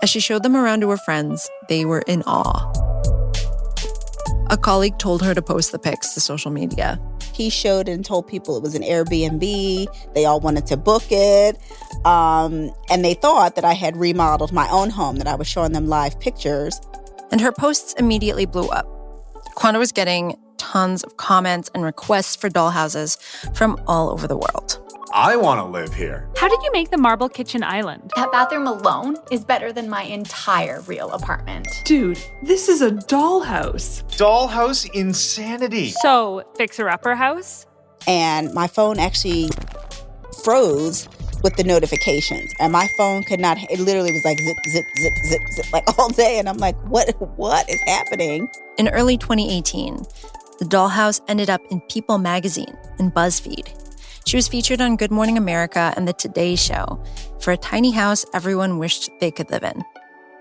as 0.01 0.09
she 0.09 0.19
showed 0.19 0.43
them 0.43 0.55
around 0.55 0.81
to 0.81 0.89
her 0.89 0.97
friends, 0.97 1.49
they 1.69 1.85
were 1.85 2.03
in 2.07 2.23
awe. 2.25 2.71
A 4.49 4.57
colleague 4.57 4.97
told 4.99 5.23
her 5.23 5.33
to 5.33 5.41
post 5.41 5.71
the 5.71 5.79
pics 5.79 6.13
to 6.13 6.19
social 6.19 6.51
media. 6.51 6.99
He 7.33 7.49
showed 7.49 7.89
and 7.89 8.05
told 8.05 8.27
people 8.27 8.55
it 8.55 8.63
was 8.63 8.75
an 8.75 8.83
Airbnb. 8.83 10.13
They 10.13 10.25
all 10.25 10.39
wanted 10.39 10.65
to 10.67 10.77
book 10.77 11.03
it. 11.09 11.57
Um, 12.05 12.71
and 12.89 13.03
they 13.03 13.15
thought 13.15 13.55
that 13.55 13.65
I 13.65 13.73
had 13.73 13.97
remodeled 13.97 14.53
my 14.53 14.69
own 14.69 14.89
home, 14.89 15.17
that 15.17 15.27
I 15.27 15.35
was 15.35 15.47
showing 15.47 15.73
them 15.73 15.87
live 15.87 16.19
pictures. 16.19 16.79
And 17.31 17.41
her 17.41 17.51
posts 17.51 17.93
immediately 17.97 18.45
blew 18.45 18.67
up. 18.69 18.85
Kwandaa 19.57 19.79
was 19.79 19.91
getting 19.91 20.37
tons 20.57 21.03
of 21.03 21.17
comments 21.17 21.69
and 21.73 21.83
requests 21.83 22.35
for 22.35 22.49
dollhouses 22.49 23.17
from 23.55 23.81
all 23.87 24.09
over 24.09 24.27
the 24.27 24.37
world. 24.37 24.84
I 25.15 25.37
want 25.37 25.61
to 25.61 25.63
live 25.63 25.93
here. 25.93 26.29
How 26.35 26.49
did 26.49 26.61
you 26.61 26.69
make 26.73 26.91
the 26.91 26.97
marble 26.97 27.29
kitchen 27.29 27.63
island? 27.63 28.11
That 28.17 28.33
bathroom 28.33 28.67
alone 28.67 29.15
is 29.31 29.45
better 29.45 29.71
than 29.71 29.89
my 29.89 30.01
entire 30.03 30.81
real 30.81 31.09
apartment. 31.11 31.69
Dude, 31.85 32.19
this 32.43 32.67
is 32.67 32.81
a 32.81 32.91
dollhouse. 32.91 34.03
Dollhouse 34.17 34.93
insanity. 34.93 35.91
So, 36.01 36.43
fixer 36.57 36.89
upper 36.89 37.15
house? 37.15 37.65
And 38.05 38.53
my 38.53 38.67
phone 38.67 38.99
actually 38.99 39.47
froze 40.43 41.07
with 41.41 41.55
the 41.55 41.63
notifications. 41.63 42.51
And 42.59 42.73
my 42.73 42.89
phone 42.97 43.23
could 43.23 43.39
not, 43.39 43.57
it 43.71 43.79
literally 43.79 44.11
was 44.11 44.25
like 44.25 44.37
zip, 44.37 44.57
zip, 44.67 44.85
zip, 44.99 45.13
zip, 45.29 45.41
zip, 45.53 45.65
like 45.71 45.83
all 45.97 46.09
day. 46.09 46.39
And 46.39 46.49
I'm 46.49 46.57
like, 46.57 46.75
what, 46.89 47.09
what 47.37 47.69
is 47.69 47.79
happening? 47.85 48.49
In 48.77 48.89
early 48.89 49.17
2018, 49.17 49.95
the 50.59 50.65
dollhouse 50.65 51.21
ended 51.29 51.49
up 51.49 51.61
in 51.71 51.79
People 51.87 52.17
magazine 52.17 52.77
and 52.99 53.13
BuzzFeed. 53.13 53.84
She 54.25 54.37
was 54.37 54.47
featured 54.47 54.81
on 54.81 54.95
Good 54.95 55.11
Morning 55.11 55.37
America 55.37 55.93
and 55.95 56.07
The 56.07 56.13
Today 56.13 56.55
Show 56.55 56.99
for 57.39 57.51
a 57.51 57.57
tiny 57.57 57.91
house 57.91 58.25
everyone 58.33 58.79
wished 58.79 59.11
they 59.19 59.29
could 59.29 59.51
live 59.51 59.63
in. 59.63 59.83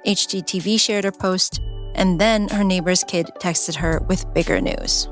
HGTV 0.06 0.80
shared 0.80 1.04
her 1.04 1.12
post, 1.12 1.60
and 1.94 2.18
then 2.18 2.48
her 2.48 2.64
neighbor's 2.64 3.04
kid 3.04 3.30
texted 3.40 3.76
her 3.76 4.00
with 4.08 4.32
bigger 4.32 4.58
news. 4.58 5.06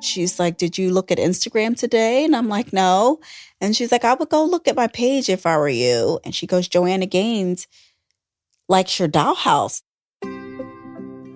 She's 0.00 0.38
like, 0.38 0.56
Did 0.56 0.78
you 0.78 0.92
look 0.92 1.10
at 1.10 1.18
Instagram 1.18 1.76
today? 1.76 2.24
And 2.24 2.36
I'm 2.36 2.48
like, 2.48 2.72
No. 2.72 3.18
And 3.60 3.74
she's 3.74 3.90
like, 3.90 4.04
I 4.04 4.14
would 4.14 4.28
go 4.28 4.44
look 4.44 4.68
at 4.68 4.76
my 4.76 4.86
page 4.86 5.28
if 5.28 5.46
I 5.46 5.56
were 5.56 5.68
you. 5.68 6.20
And 6.24 6.32
she 6.32 6.46
goes, 6.46 6.68
Joanna 6.68 7.06
Gaines 7.06 7.66
likes 8.68 9.00
your 9.00 9.08
dollhouse. 9.08 9.82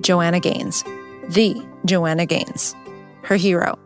Joanna 0.03 0.39
Gaines, 0.39 0.85
the 1.29 1.67
Joanna 1.85 2.27
Gaines, 2.27 2.77
her 3.25 3.35
hero 3.35 3.77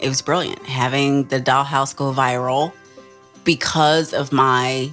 it 0.00 0.08
was 0.08 0.22
brilliant 0.22 0.64
having 0.66 1.24
the 1.24 1.40
dollhouse 1.40 1.94
go 1.94 2.12
viral 2.12 2.72
because 3.44 4.12
of 4.12 4.32
my 4.32 4.90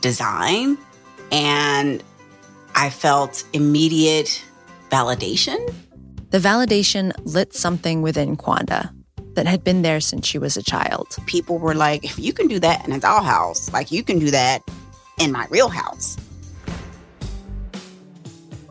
design. 0.00 0.76
And 1.30 2.02
I 2.74 2.90
felt 2.90 3.44
immediate 3.52 4.44
validation. 4.90 5.74
The 6.30 6.38
validation 6.38 7.12
lit 7.24 7.54
something 7.54 8.02
within 8.02 8.36
Kwandaa 8.36 8.90
that 9.34 9.46
had 9.46 9.64
been 9.64 9.82
there 9.82 10.00
since 10.00 10.26
she 10.26 10.38
was 10.38 10.56
a 10.56 10.62
child. 10.62 11.16
People 11.26 11.58
were 11.58 11.74
like, 11.74 12.04
if 12.04 12.18
you 12.18 12.32
can 12.32 12.48
do 12.48 12.58
that 12.60 12.86
in 12.86 12.92
a 12.92 12.98
dollhouse, 12.98 13.72
like 13.72 13.90
you 13.90 14.02
can 14.02 14.18
do 14.18 14.30
that 14.30 14.62
in 15.18 15.32
my 15.32 15.46
real 15.50 15.68
house. 15.68 16.16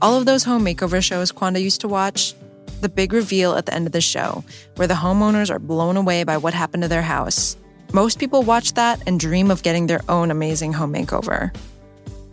All 0.02 0.18
of 0.18 0.26
those 0.26 0.44
home 0.44 0.66
makeover 0.66 1.04
shows 1.04 1.32
Kwanda 1.32 1.62
used 1.62 1.82
to 1.82 1.88
watch, 1.88 2.34
the 2.82 2.90
big 2.90 3.14
reveal 3.14 3.56
at 3.56 3.66
the 3.66 3.74
end 3.74 3.88
of 3.88 3.94
the 3.94 4.02
show, 4.02 4.44
where 4.76 4.88
the 4.88 4.94
homeowners 4.94 5.50
are 5.50 5.60
blown 5.60 5.98
away 5.98 6.24
by 6.24 6.38
what 6.38 6.54
happened 6.54 6.84
to 6.84 6.90
their 6.90 7.02
house. 7.02 7.56
Most 7.94 8.20
people 8.20 8.44
watch 8.44 8.74
that 8.74 9.02
and 9.06 9.20
dream 9.20 9.52
of 9.52 9.64
getting 9.64 9.88
their 9.88 10.02
own 10.10 10.32
amazing 10.32 10.74
home 10.74 10.94
makeover. 10.94 11.56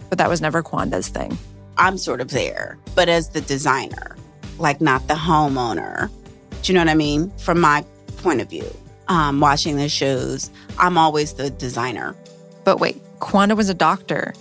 But 0.08 0.18
that 0.18 0.28
was 0.28 0.40
never 0.40 0.62
Kwandaa's 0.62 1.08
thing. 1.08 1.36
I'm 1.76 1.98
sort 1.98 2.20
of 2.20 2.30
there, 2.30 2.78
but 2.94 3.08
as 3.08 3.28
the 3.30 3.40
designer, 3.40 4.16
like 4.58 4.80
not 4.80 5.06
the 5.06 5.14
homeowner. 5.14 6.10
Do 6.62 6.72
you 6.72 6.74
know 6.74 6.84
what 6.84 6.90
I 6.90 6.94
mean? 6.94 7.30
From 7.38 7.60
my 7.60 7.84
point 8.18 8.40
of 8.40 8.50
view, 8.50 8.68
um, 9.08 9.40
watching 9.40 9.76
the 9.76 9.88
shows, 9.88 10.50
I'm 10.78 10.98
always 10.98 11.34
the 11.34 11.50
designer. 11.50 12.16
But 12.64 12.80
wait, 12.80 13.00
Kwandaa 13.20 13.56
was 13.56 13.68
a 13.68 13.74
doctor. 13.74 14.34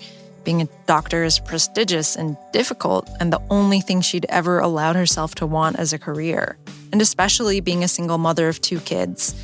Being 0.48 0.62
a 0.62 0.70
doctor 0.86 1.26
is 1.26 1.40
prestigious 1.40 2.16
and 2.16 2.38
difficult, 2.54 3.10
and 3.20 3.34
the 3.34 3.42
only 3.50 3.82
thing 3.82 4.00
she'd 4.00 4.26
ever 4.30 4.60
allowed 4.60 4.96
herself 4.96 5.36
to 5.36 5.46
want 5.46 5.78
as 5.78 5.92
a 5.92 6.00
career. 6.00 6.58
And 6.94 7.02
especially 7.02 7.60
being 7.60 7.84
a 7.84 7.88
single 7.90 8.18
mother 8.18 8.48
of 8.48 8.62
two 8.62 8.80
kids, 8.80 9.36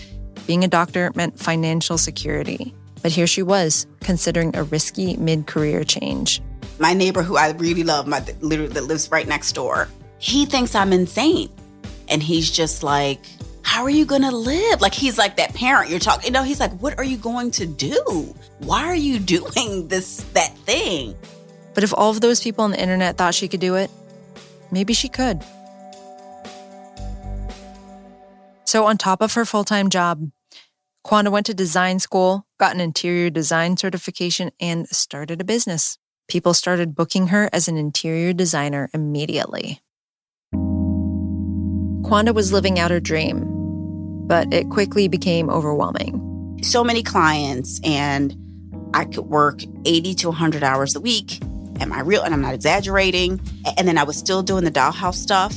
being 0.47 0.63
a 0.63 0.67
doctor 0.69 1.11
meant 1.13 1.37
financial 1.37 1.97
security. 1.97 2.73
But 3.01 3.11
here 3.11 3.27
she 3.27 3.43
was, 3.43 3.85
considering 3.99 4.55
a 4.55 4.63
risky 4.63 5.17
mid 5.17 5.45
career 5.45 5.83
change. 5.83 6.41
My 6.79 6.93
neighbor, 6.93 7.21
who 7.21 7.35
I 7.35 7.51
really 7.51 7.83
love, 7.83 8.07
my 8.07 8.23
literally 8.39 8.71
that 8.71 8.85
lives 8.85 9.11
right 9.11 9.27
next 9.27 9.51
door, 9.51 9.89
he 10.19 10.45
thinks 10.45 10.73
I'm 10.73 10.93
insane. 10.93 11.49
And 12.07 12.23
he's 12.23 12.49
just 12.49 12.81
like, 12.81 13.19
how 13.63 13.83
are 13.83 13.89
you 13.89 14.05
going 14.05 14.21
to 14.21 14.31
live? 14.31 14.81
Like, 14.81 14.93
he's 14.93 15.17
like 15.17 15.37
that 15.37 15.53
parent 15.55 15.89
you're 15.89 15.99
talking, 15.99 16.25
you 16.25 16.31
know, 16.31 16.43
he's 16.43 16.59
like, 16.59 16.73
what 16.73 16.97
are 16.97 17.03
you 17.03 17.17
going 17.17 17.49
to 17.51 17.65
do? 17.65 18.35
Why 18.59 18.83
are 18.83 18.95
you 18.95 19.19
doing 19.35 19.87
this, 19.87 20.17
that 20.33 20.55
thing? 20.59 21.15
But 21.73 21.83
if 21.83 21.93
all 21.93 22.11
of 22.11 22.21
those 22.21 22.41
people 22.41 22.63
on 22.63 22.71
the 22.71 22.79
internet 22.79 23.17
thought 23.17 23.33
she 23.33 23.47
could 23.47 23.59
do 23.59 23.75
it, 23.75 23.89
maybe 24.71 24.93
she 24.93 25.09
could. 25.09 25.43
So, 28.65 28.85
on 28.85 28.97
top 28.97 29.21
of 29.21 29.33
her 29.33 29.45
full 29.45 29.63
time 29.63 29.89
job, 29.89 30.29
Kwandaa 31.05 31.31
went 31.31 31.45
to 31.47 31.53
design 31.53 31.99
school, 31.99 32.47
got 32.59 32.73
an 32.73 32.81
interior 32.81 33.29
design 33.29 33.77
certification, 33.77 34.51
and 34.59 34.87
started 34.87 35.41
a 35.41 35.43
business. 35.43 35.97
People 36.27 36.53
started 36.53 36.95
booking 36.95 37.27
her 37.27 37.49
as 37.51 37.67
an 37.67 37.77
interior 37.77 38.33
designer 38.33 38.89
immediately. 38.93 39.81
Kwandaa 40.53 42.33
was 42.33 42.53
living 42.53 42.79
out 42.79 42.91
her 42.91 42.99
dream, 42.99 43.52
but 44.27 44.53
it 44.53 44.69
quickly 44.69 45.07
became 45.07 45.49
overwhelming. 45.49 46.59
So 46.63 46.83
many 46.83 47.03
clients, 47.03 47.79
and 47.83 48.35
I 48.93 49.05
could 49.05 49.25
work 49.25 49.61
80 49.85 50.15
to 50.15 50.27
100 50.29 50.63
hours 50.63 50.95
a 50.95 50.99
week. 50.99 51.39
Am 51.79 51.91
I 51.91 52.01
real? 52.01 52.21
And 52.21 52.33
I'm 52.33 52.41
not 52.41 52.53
exaggerating. 52.53 53.41
And 53.77 53.87
then 53.87 53.97
I 53.97 54.03
was 54.03 54.17
still 54.17 54.43
doing 54.43 54.63
the 54.63 54.71
dollhouse 54.71 55.15
stuff. 55.15 55.55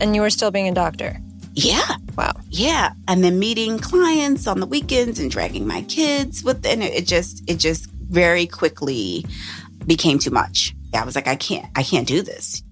And 0.00 0.14
you 0.14 0.22
were 0.22 0.30
still 0.30 0.50
being 0.50 0.68
a 0.68 0.72
doctor? 0.72 1.18
Yeah. 1.54 1.96
Wow. 2.16 2.32
Yeah. 2.48 2.92
And 3.08 3.24
then 3.24 3.38
meeting 3.38 3.78
clients 3.78 4.46
on 4.46 4.60
the 4.60 4.66
weekends 4.66 5.18
and 5.18 5.30
dragging 5.30 5.66
my 5.66 5.82
kids 5.82 6.44
with 6.44 6.64
and 6.64 6.82
it 6.82 7.06
just 7.06 7.42
it 7.48 7.56
just 7.56 7.90
very 7.90 8.46
quickly 8.46 9.26
became 9.86 10.18
too 10.20 10.30
much. 10.30 10.74
I 10.94 11.04
was 11.04 11.16
like, 11.16 11.26
I 11.26 11.34
can't 11.34 11.66
I 11.74 11.82
can't 11.82 12.06
do 12.06 12.22
this 12.22 12.62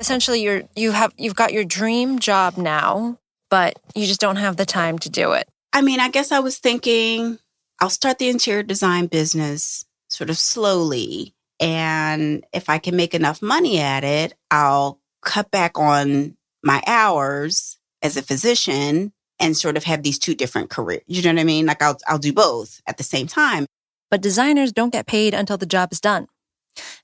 essentially 0.00 0.42
you're 0.42 0.62
you 0.76 0.92
have 0.92 1.12
you've 1.16 1.34
got 1.34 1.52
your 1.52 1.64
dream 1.64 2.18
job 2.18 2.56
now, 2.56 3.18
but 3.50 3.78
you 3.94 4.06
just 4.06 4.20
don't 4.20 4.36
have 4.36 4.56
the 4.56 4.66
time 4.66 4.98
to 5.00 5.10
do 5.10 5.32
it. 5.32 5.48
I 5.72 5.82
mean, 5.82 6.00
I 6.00 6.08
guess 6.08 6.32
I 6.32 6.40
was 6.40 6.58
thinking 6.58 7.38
I'll 7.80 7.90
start 7.90 8.18
the 8.18 8.28
interior 8.28 8.62
design 8.62 9.06
business 9.06 9.84
sort 10.08 10.30
of 10.30 10.38
slowly. 10.38 11.34
And 11.60 12.44
if 12.52 12.68
I 12.68 12.78
can 12.78 12.96
make 12.96 13.14
enough 13.14 13.42
money 13.42 13.80
at 13.80 14.04
it, 14.04 14.34
I'll 14.50 15.00
cut 15.22 15.50
back 15.50 15.78
on 15.78 16.36
my 16.62 16.82
hours 16.86 17.78
as 18.02 18.16
a 18.16 18.22
physician 18.22 19.12
and 19.40 19.56
sort 19.56 19.76
of 19.76 19.84
have 19.84 20.02
these 20.02 20.18
two 20.18 20.34
different 20.34 20.70
careers. 20.70 21.02
You 21.06 21.22
know 21.22 21.32
what 21.32 21.40
I 21.40 21.44
mean? 21.44 21.66
Like 21.66 21.82
I'll 21.82 21.98
I'll 22.06 22.18
do 22.18 22.32
both 22.32 22.80
at 22.86 22.96
the 22.96 23.04
same 23.04 23.26
time. 23.26 23.66
But 24.10 24.22
designers 24.22 24.72
don't 24.72 24.92
get 24.92 25.06
paid 25.06 25.34
until 25.34 25.58
the 25.58 25.66
job 25.66 25.92
is 25.92 26.00
done. 26.00 26.26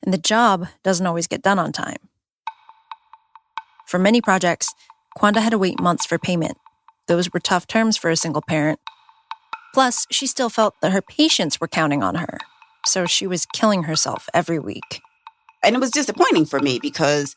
And 0.02 0.12
the 0.12 0.18
job 0.18 0.68
doesn't 0.82 1.06
always 1.06 1.26
get 1.26 1.42
done 1.42 1.58
on 1.58 1.72
time. 1.72 1.96
For 3.86 3.98
many 3.98 4.20
projects, 4.20 4.72
Kwandaa 5.18 5.42
had 5.42 5.50
to 5.50 5.58
wait 5.58 5.80
months 5.80 6.06
for 6.06 6.18
payment. 6.18 6.56
Those 7.06 7.32
were 7.32 7.40
tough 7.40 7.66
terms 7.66 7.96
for 7.96 8.10
a 8.10 8.16
single 8.16 8.42
parent. 8.42 8.80
Plus, 9.72 10.06
she 10.10 10.26
still 10.26 10.48
felt 10.48 10.74
that 10.80 10.92
her 10.92 11.02
patients 11.02 11.60
were 11.60 11.68
counting 11.68 12.02
on 12.02 12.14
her. 12.16 12.38
So 12.86 13.06
she 13.06 13.26
was 13.26 13.46
killing 13.46 13.84
herself 13.84 14.28
every 14.32 14.58
week. 14.58 15.00
And 15.62 15.74
it 15.74 15.80
was 15.80 15.90
disappointing 15.90 16.46
for 16.46 16.60
me 16.60 16.78
because 16.80 17.34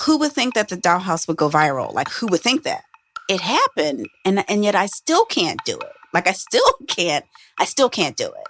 who 0.00 0.18
would 0.18 0.32
think 0.32 0.54
that 0.54 0.68
the 0.68 0.76
dollhouse 0.76 1.26
would 1.28 1.36
go 1.36 1.48
viral? 1.48 1.92
Like, 1.92 2.08
who 2.10 2.26
would 2.28 2.40
think 2.40 2.62
that? 2.64 2.84
It 3.28 3.40
happened, 3.40 4.06
and, 4.24 4.44
and 4.48 4.64
yet 4.64 4.74
I 4.74 4.86
still 4.86 5.24
can't 5.24 5.60
do 5.64 5.76
it. 5.76 5.92
Like, 6.12 6.26
I 6.26 6.32
still 6.32 6.72
can't, 6.88 7.24
I 7.58 7.64
still 7.64 7.88
can't 7.88 8.16
do 8.16 8.26
it. 8.26 8.48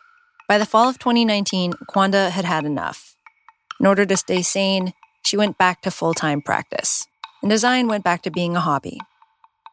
By 0.48 0.58
the 0.58 0.66
fall 0.66 0.88
of 0.88 0.98
2019, 0.98 1.74
Kwandaa 1.88 2.30
had 2.30 2.44
had 2.44 2.64
enough. 2.64 3.14
In 3.78 3.86
order 3.86 4.04
to 4.04 4.16
stay 4.16 4.42
sane, 4.42 4.92
she 5.22 5.36
went 5.36 5.58
back 5.58 5.82
to 5.82 5.90
full 5.90 6.14
time 6.14 6.42
practice, 6.42 7.06
and 7.42 7.50
design 7.50 7.88
went 7.88 8.04
back 8.04 8.22
to 8.22 8.30
being 8.30 8.56
a 8.56 8.60
hobby. 8.60 9.00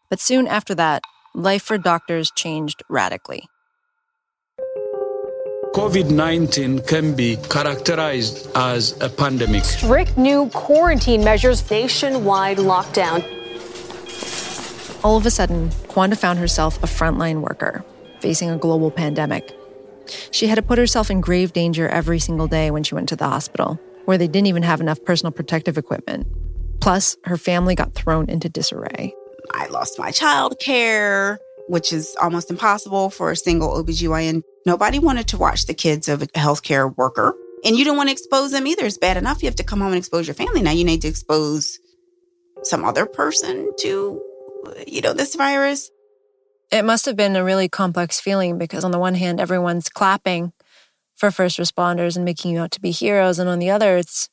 But 0.10 0.20
soon 0.20 0.48
after 0.48 0.74
that, 0.76 1.04
life 1.34 1.64
for 1.64 1.78
doctors 1.78 2.32
changed 2.32 2.84
radically. 2.90 3.48
COVID 5.74 6.10
19 6.10 6.80
can 6.82 7.14
be 7.16 7.38
characterized 7.50 8.50
as 8.56 9.00
a 9.00 9.10
pandemic. 9.10 9.64
Strict 9.64 10.18
new 10.18 10.50
quarantine 10.50 11.24
measures, 11.24 11.70
nationwide 11.70 12.58
lockdown. 12.58 13.24
All 15.04 15.18
of 15.18 15.26
a 15.26 15.30
sudden, 15.30 15.70
Kwandaa 15.88 16.18
found 16.18 16.40
herself 16.40 16.82
a 16.82 16.88
frontline 16.88 17.42
worker 17.42 17.86
facing 18.22 18.50
a 18.50 18.58
global 18.58 18.90
pandemic. 18.90 19.56
She 20.32 20.48
had 20.48 20.56
to 20.56 20.64
put 20.64 20.80
herself 20.80 21.12
in 21.12 21.22
grave 21.22 21.54
danger 21.54 21.88
every 21.88 22.20
single 22.20 22.48
day 22.48 22.72
when 22.72 22.84
she 22.84 22.96
went 22.96 23.10
to 23.10 23.16
the 23.16 23.28
hospital, 23.28 23.80
where 24.06 24.18
they 24.18 24.28
didn't 24.28 24.48
even 24.48 24.64
have 24.64 24.82
enough 24.82 25.04
personal 25.06 25.32
protective 25.32 25.78
equipment. 25.78 26.26
Plus, 26.88 27.18
her 27.26 27.36
family 27.36 27.76
got 27.76 27.94
thrown 27.96 28.30
into 28.30 28.48
disarray. 28.48 29.14
I 29.52 29.68
lost 29.68 30.00
my 30.00 30.10
child 30.10 30.58
care, 30.58 31.38
which 31.68 31.92
is 31.92 32.16
almost 32.22 32.50
impossible 32.50 33.10
for 33.10 33.30
a 33.30 33.36
single 33.36 33.84
OBGYN. 33.84 34.42
Nobody 34.66 34.98
wanted 34.98 35.28
to 35.28 35.38
watch 35.38 35.66
the 35.66 35.74
kids 35.74 36.08
of 36.08 36.22
a 36.22 36.28
healthcare 36.28 36.96
worker. 36.96 37.36
And 37.66 37.76
you 37.76 37.84
don't 37.84 37.98
want 37.98 38.08
to 38.08 38.14
expose 38.14 38.54
them 38.54 38.66
either. 38.66 38.86
It's 38.86 38.98
bad 38.98 39.18
enough 39.18 39.44
you 39.44 39.48
have 39.48 39.58
to 39.58 39.66
come 39.66 39.82
home 39.82 39.90
and 39.90 39.98
expose 39.98 40.28
your 40.28 40.34
family. 40.34 40.62
Now 40.62 40.72
you 40.72 40.86
need 40.86 41.02
to 41.02 41.10
expose 41.10 41.78
some 42.64 42.86
other 42.86 43.06
person 43.06 43.70
to, 43.80 44.22
you 44.88 45.02
know, 45.02 45.12
this 45.12 45.36
virus. 45.36 45.92
It 46.72 46.86
must 46.86 47.06
have 47.06 47.18
been 47.18 47.36
a 47.36 47.44
really 47.44 47.68
complex 47.68 48.22
feeling 48.22 48.58
because, 48.58 48.86
on 48.86 48.92
the 48.92 49.00
one 49.00 49.16
hand, 49.16 49.42
everyone's 49.42 49.90
clapping 49.90 50.54
for 51.18 51.32
first 51.32 51.60
responders 51.60 52.16
and 52.16 52.24
making 52.24 52.54
you 52.54 52.62
out 52.62 52.72
to 52.72 52.80
be 52.80 52.92
heroes. 52.92 53.40
And 53.40 53.50
on 53.50 53.60
the 53.60 53.72
other, 53.72 53.98
it's 53.98 54.30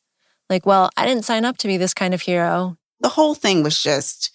like, 0.55 0.67
well, 0.67 0.89
I 0.97 1.05
didn't 1.05 1.25
sign 1.25 1.45
up 1.45 1.57
to 1.59 1.67
be 1.67 1.77
this 1.77 1.95
kind 1.95 2.15
of 2.15 2.21
hero. 2.21 2.77
The 3.01 3.09
whole 3.09 3.35
thing 3.35 3.65
was 3.65 3.83
just 3.83 4.31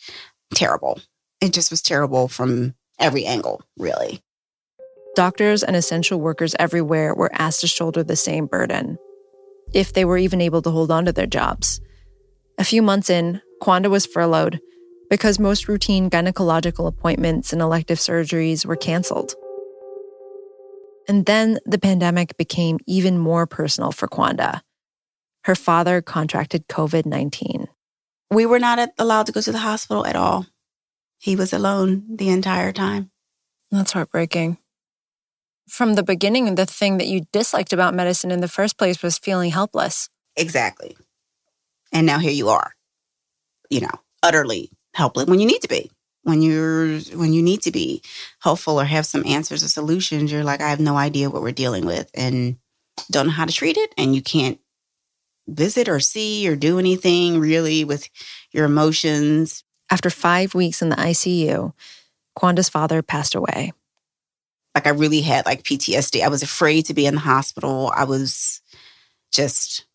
terrible. 0.54 1.00
It 1.40 1.54
just 1.54 1.72
was 1.72 1.82
terrible 1.82 2.28
from 2.28 2.76
every 3.00 3.26
angle, 3.26 3.64
really. 3.78 4.22
Doctors 5.16 5.64
and 5.64 5.78
essential 5.78 6.20
workers 6.20 6.56
everywhere 6.60 7.16
were 7.16 7.32
asked 7.34 7.62
to 7.62 7.68
shoulder 7.68 8.04
the 8.04 8.18
same 8.18 8.48
burden, 8.48 8.98
if 9.74 9.94
they 9.94 10.04
were 10.04 10.18
even 10.18 10.42
able 10.42 10.62
to 10.62 10.72
hold 10.72 10.92
on 10.92 11.06
to 11.06 11.14
their 11.14 11.26
jobs. 11.26 11.80
A 12.58 12.66
few 12.66 12.82
months 12.82 13.10
in, 13.10 13.42
Kwandaa 13.62 13.90
was 13.90 14.06
furloughed 14.06 14.60
because 15.10 15.40
most 15.40 15.70
routine 15.70 16.10
gynecological 16.10 16.86
appointments 16.86 17.54
and 17.54 17.62
elective 17.62 17.98
surgeries 17.98 18.66
were 18.66 18.76
canceled. 18.76 19.34
And 21.08 21.26
then 21.26 21.60
the 21.66 21.80
pandemic 21.80 22.36
became 22.36 22.78
even 22.86 23.18
more 23.18 23.48
personal 23.48 23.94
for 23.94 24.08
Kwandaa. 24.08 24.62
Her 25.50 25.56
father 25.56 26.00
contracted 26.04 26.68
COVID 26.68 27.08
19. 27.08 27.70
We 28.30 28.46
were 28.46 28.60
not 28.60 28.92
allowed 29.00 29.26
to 29.26 29.32
go 29.32 29.42
to 29.42 29.52
the 29.52 29.58
hospital 29.58 30.06
at 30.06 30.16
all. 30.16 30.46
He 31.18 31.36
was 31.36 31.54
alone 31.54 32.04
the 32.08 32.30
entire 32.30 32.72
time. 32.72 33.10
That's 33.72 33.94
heartbreaking. 33.94 34.60
From 35.68 35.96
the 35.96 36.04
beginning, 36.04 36.54
the 36.54 36.68
thing 36.68 37.00
that 37.00 37.08
you 37.08 37.26
disliked 37.34 37.74
about 37.74 37.96
medicine 37.96 38.30
in 38.30 38.42
the 38.42 38.48
first 38.48 38.78
place 38.78 39.02
was 39.02 39.18
feeling 39.18 39.50
helpless. 39.50 40.08
Exactly. 40.36 40.96
And 41.92 42.06
now 42.06 42.20
here 42.20 42.30
you 42.30 42.50
are, 42.50 42.74
you 43.72 43.82
know, 43.82 44.02
utterly 44.22 44.70
helpless 44.94 45.26
when 45.26 45.40
you 45.40 45.48
need 45.48 45.64
to 45.64 45.68
be. 45.68 45.90
When 46.22 46.44
you're 46.44 47.00
when 47.16 47.34
you 47.34 47.42
need 47.42 47.64
to 47.64 47.72
be 47.72 48.04
helpful 48.44 48.80
or 48.80 48.86
have 48.86 49.08
some 49.08 49.26
answers 49.26 49.64
or 49.64 49.68
solutions, 49.68 50.32
you're 50.32 50.44
like, 50.44 50.62
I 50.62 50.70
have 50.70 50.80
no 50.80 50.96
idea 50.96 51.32
what 51.32 51.42
we're 51.42 51.54
dealing 51.54 51.88
with 51.88 52.08
and 52.14 52.58
don't 53.10 53.26
know 53.26 53.34
how 53.34 53.46
to 53.46 53.52
treat 53.52 53.78
it, 53.78 53.96
and 53.98 54.14
you 54.14 54.22
can't 54.22 54.60
visit 55.56 55.90
or 55.90 56.00
see 56.00 56.48
or 56.48 56.56
do 56.56 56.80
anything 56.80 57.40
really 57.40 57.84
with 57.84 58.10
your 58.52 58.66
emotions. 58.66 59.64
After 59.90 60.10
five 60.10 60.54
weeks 60.54 60.82
in 60.82 60.90
the 60.90 60.96
ICU, 60.96 61.74
Kwandaa's 62.38 62.70
father 62.70 63.02
passed 63.02 63.36
away. 63.36 63.74
Like 64.76 64.88
I 64.88 64.92
really 64.92 65.22
had 65.22 65.46
like 65.46 65.64
PTSD. 65.64 66.22
I 66.24 66.30
was 66.30 66.44
afraid 66.44 66.86
to 66.86 66.94
be 66.94 67.06
in 67.06 67.16
the 67.16 67.22
hospital. 67.22 67.92
I 67.96 68.04
was 68.04 68.62
just 69.32 69.86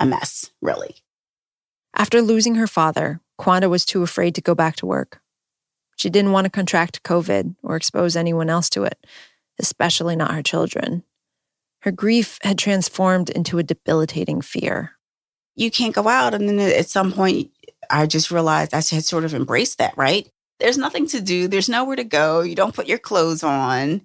a 0.00 0.06
mess, 0.06 0.50
really. 0.60 0.96
After 1.94 2.20
losing 2.20 2.56
her 2.56 2.66
father, 2.66 3.20
Kwandaa 3.40 3.70
was 3.70 3.84
too 3.84 4.02
afraid 4.02 4.34
to 4.34 4.40
go 4.40 4.54
back 4.54 4.76
to 4.76 4.86
work. 4.86 5.20
She 5.96 6.10
didn't 6.10 6.32
want 6.32 6.44
to 6.44 6.50
contract 6.50 7.02
COVID 7.02 7.56
or 7.62 7.76
expose 7.76 8.16
anyone 8.16 8.50
else 8.50 8.68
to 8.70 8.84
it, 8.84 9.06
especially 9.58 10.16
not 10.16 10.34
her 10.34 10.42
children. 10.42 11.02
Her 11.80 11.90
grief 11.90 12.38
had 12.42 12.58
transformed 12.58 13.30
into 13.30 13.58
a 13.58 13.62
debilitating 13.62 14.42
fear. 14.42 14.95
You 15.56 15.70
can't 15.70 15.94
go 15.94 16.06
out. 16.06 16.34
And 16.34 16.48
then 16.48 16.60
at 16.60 16.88
some 16.88 17.12
point, 17.12 17.50
I 17.90 18.06
just 18.06 18.30
realized 18.30 18.74
I 18.74 18.76
had 18.76 19.04
sort 19.04 19.24
of 19.24 19.34
embraced 19.34 19.78
that, 19.78 19.96
right? 19.96 20.28
There's 20.58 20.78
nothing 20.78 21.06
to 21.08 21.20
do, 21.20 21.48
there's 21.48 21.68
nowhere 21.68 21.96
to 21.96 22.04
go. 22.04 22.40
You 22.40 22.54
don't 22.54 22.74
put 22.74 22.86
your 22.86 22.98
clothes 22.98 23.42
on. 23.42 24.02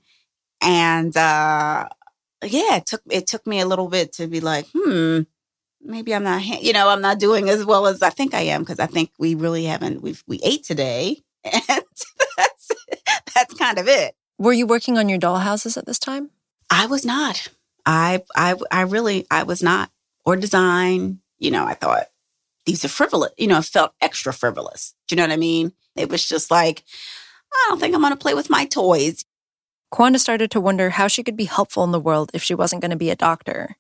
And 0.61 1.15
uh, 1.15 1.87
yeah, 2.43 2.77
it 2.77 2.85
took 2.85 3.01
it 3.09 3.27
took 3.27 3.45
me 3.47 3.59
a 3.59 3.65
little 3.65 3.87
bit 3.87 4.13
to 4.13 4.27
be 4.27 4.41
like, 4.41 4.67
hmm, 4.73 5.21
maybe 5.81 6.13
I'm 6.13 6.23
not, 6.23 6.43
you 6.45 6.73
know, 6.73 6.89
I'm 6.89 7.01
not 7.01 7.19
doing 7.19 7.49
as 7.49 7.65
well 7.65 7.87
as 7.87 8.01
I 8.01 8.09
think 8.09 8.33
I 8.33 8.41
am 8.41 8.61
because 8.61 8.79
I 8.79 8.85
think 8.85 9.11
we 9.17 9.35
really 9.35 9.65
haven't. 9.65 10.01
We 10.01 10.15
we 10.27 10.39
ate 10.43 10.63
today, 10.63 11.23
and 11.43 11.63
that's 11.67 12.71
that's 13.33 13.53
kind 13.55 13.77
of 13.77 13.87
it. 13.87 14.15
Were 14.37 14.53
you 14.53 14.65
working 14.65 14.97
on 14.97 15.09
your 15.09 15.19
doll 15.19 15.39
houses 15.39 15.77
at 15.77 15.85
this 15.85 15.99
time? 15.99 16.31
I 16.69 16.85
was 16.85 17.05
not. 17.05 17.47
I 17.85 18.23
I 18.35 18.55
I 18.71 18.81
really 18.81 19.25
I 19.31 19.43
was 19.43 19.63
not. 19.63 19.89
Or 20.23 20.35
design, 20.35 21.19
you 21.41 21.51
know. 21.51 21.65
I 21.65 21.73
thought 21.73 22.07
these 22.65 22.85
are 22.85 22.89
frivolous. 22.89 23.31
You 23.37 23.47
know, 23.47 23.57
it 23.57 23.65
felt 23.65 23.93
extra 23.99 24.33
frivolous. 24.33 24.93
Do 25.07 25.15
you 25.15 25.17
know 25.17 25.23
what 25.23 25.33
I 25.33 25.37
mean? 25.37 25.73
It 25.95 26.09
was 26.09 26.25
just 26.25 26.49
like, 26.51 26.83
I 27.53 27.65
don't 27.69 27.79
think 27.79 27.93
I'm 27.93 28.01
going 28.01 28.13
to 28.13 28.17
play 28.17 28.33
with 28.33 28.49
my 28.49 28.65
toys. 28.65 29.25
Kwandaa 29.93 30.19
started 30.19 30.51
to 30.51 30.61
wonder 30.61 30.89
how 30.89 31.07
she 31.07 31.21
could 31.21 31.35
be 31.35 31.45
helpful 31.45 31.83
in 31.83 31.91
the 31.91 31.99
world 31.99 32.31
if 32.33 32.41
she 32.41 32.55
wasn't 32.55 32.81
going 32.81 32.91
to 32.91 32.97
be 32.97 33.09
a 33.09 33.15
doctor. 33.15 33.75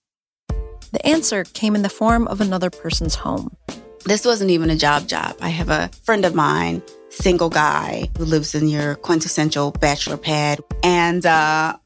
The 0.91 1.05
answer 1.07 1.45
came 1.45 1.73
in 1.73 1.83
the 1.83 1.89
form 1.89 2.27
of 2.27 2.41
another 2.41 2.69
person's 2.69 3.15
home. 3.15 3.55
This 4.03 4.25
wasn't 4.25 4.51
even 4.51 4.69
a 4.69 4.75
job 4.75 5.07
job. 5.07 5.37
I 5.39 5.49
have 5.49 5.69
a 5.69 5.89
friend 6.03 6.25
of 6.25 6.35
mine, 6.35 6.81
single 7.09 7.49
guy, 7.49 8.09
who 8.17 8.25
lives 8.25 8.53
in 8.55 8.67
your 8.67 8.95
quintessential 8.95 9.71
bachelor 9.71 10.17
pad. 10.17 10.59
And 10.83 11.25
uh, 11.25 11.77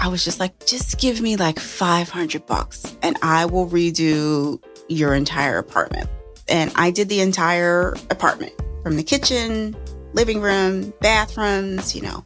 I 0.00 0.08
was 0.08 0.24
just 0.24 0.40
like, 0.40 0.66
just 0.66 0.98
give 0.98 1.20
me 1.20 1.36
like 1.36 1.60
500 1.60 2.46
bucks 2.46 2.96
and 3.02 3.16
I 3.22 3.44
will 3.44 3.68
redo 3.68 4.60
your 4.88 5.14
entire 5.14 5.58
apartment. 5.58 6.08
And 6.48 6.72
I 6.76 6.90
did 6.90 7.08
the 7.08 7.20
entire 7.20 7.94
apartment 8.10 8.52
from 8.82 8.96
the 8.96 9.02
kitchen, 9.02 9.76
living 10.14 10.40
room, 10.40 10.92
bathrooms, 11.00 11.94
you 11.94 12.02
know, 12.02 12.24